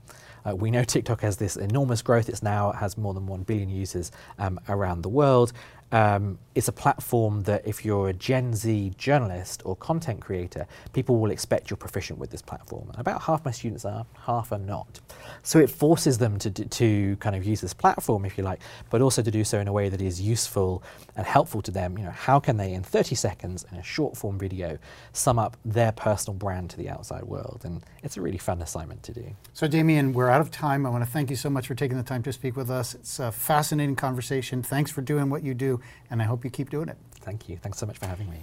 Uh, 0.45 0.55
we 0.55 0.71
know 0.71 0.83
TikTok 0.95 1.21
has 1.21 1.37
this 1.37 1.55
enormous 1.57 2.01
growth. 2.01 2.29
It's 2.29 2.43
now 2.43 2.71
has 2.71 2.97
more 2.97 3.13
than 3.13 3.25
one 3.25 3.43
billion 3.43 3.69
users 3.69 4.11
um, 4.37 4.59
around 4.69 5.01
the 5.01 5.09
world, 5.09 5.53
um, 5.91 6.37
it's 6.53 6.67
a 6.67 6.73
platform 6.73 7.43
that 7.43 7.65
if 7.67 7.83
you're 7.83 8.09
a 8.09 8.13
Gen 8.13 8.53
Z 8.53 8.93
journalist 8.97 9.61
or 9.65 9.75
content 9.75 10.19
creator, 10.21 10.67
people 10.93 11.17
will 11.17 11.31
expect 11.31 11.69
you're 11.69 11.77
proficient 11.77 12.19
with 12.19 12.29
this 12.29 12.41
platform. 12.41 12.89
And 12.89 12.99
about 12.99 13.23
half 13.23 13.43
my 13.45 13.51
students 13.51 13.85
are, 13.85 14.05
half 14.25 14.51
are 14.51 14.59
not. 14.59 14.99
So 15.41 15.57
it 15.59 15.69
forces 15.69 16.17
them 16.17 16.37
to, 16.39 16.51
to 16.51 17.15
kind 17.17 17.35
of 17.35 17.45
use 17.45 17.61
this 17.61 17.73
platform, 17.73 18.25
if 18.25 18.37
you 18.37 18.43
like, 18.43 18.61
but 18.89 19.01
also 19.01 19.21
to 19.21 19.31
do 19.31 19.43
so 19.43 19.59
in 19.59 19.67
a 19.67 19.73
way 19.73 19.89
that 19.89 20.01
is 20.01 20.21
useful 20.21 20.83
and 21.15 21.25
helpful 21.25 21.61
to 21.63 21.71
them. 21.71 21.97
You 21.97 22.05
know, 22.05 22.11
how 22.11 22.39
can 22.39 22.57
they, 22.57 22.73
in 22.73 22.83
30 22.83 23.15
seconds, 23.15 23.65
in 23.71 23.77
a 23.77 23.83
short 23.83 24.17
form 24.17 24.37
video, 24.37 24.77
sum 25.13 25.39
up 25.39 25.57
their 25.65 25.91
personal 25.91 26.37
brand 26.37 26.69
to 26.71 26.77
the 26.77 26.89
outside 26.89 27.23
world? 27.23 27.61
And 27.63 27.83
it's 28.03 28.17
a 28.17 28.21
really 28.21 28.37
fun 28.37 28.61
assignment 28.61 29.01
to 29.03 29.13
do. 29.13 29.35
So 29.53 29.67
Damian, 29.67 30.13
we're 30.13 30.29
out 30.29 30.41
of 30.41 30.51
time. 30.51 30.85
I 30.85 30.89
want 30.89 31.03
to 31.03 31.09
thank 31.09 31.29
you 31.29 31.35
so 31.35 31.49
much 31.49 31.67
for 31.67 31.75
taking 31.75 31.97
the 31.97 32.03
time 32.03 32.21
to 32.23 32.33
speak 32.33 32.55
with 32.55 32.69
us. 32.69 32.93
It's 32.93 33.19
a 33.19 33.31
fascinating 33.31 33.95
conversation. 33.95 34.61
Thanks 34.61 34.91
for 34.91 35.01
doing 35.01 35.29
what 35.29 35.43
you 35.43 35.53
do 35.53 35.78
and 36.09 36.21
I 36.21 36.25
hope 36.25 36.43
you 36.43 36.49
keep 36.49 36.69
doing 36.69 36.89
it. 36.89 36.97
Thank 37.21 37.49
you. 37.49 37.57
Thanks 37.57 37.77
so 37.77 37.85
much 37.85 37.97
for 37.97 38.07
having 38.07 38.29
me. 38.29 38.37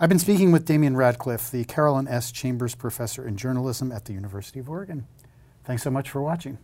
I've 0.00 0.08
been 0.08 0.18
speaking 0.18 0.52
with 0.52 0.64
Damian 0.64 0.96
Radcliffe, 0.96 1.50
the 1.50 1.64
Carolyn 1.64 2.08
S. 2.08 2.32
Chambers 2.32 2.74
Professor 2.74 3.26
in 3.26 3.36
Journalism 3.36 3.92
at 3.92 4.06
the 4.06 4.12
University 4.12 4.58
of 4.58 4.68
Oregon. 4.68 5.06
Thanks 5.64 5.82
so 5.82 5.90
much 5.90 6.10
for 6.10 6.22
watching. 6.22 6.58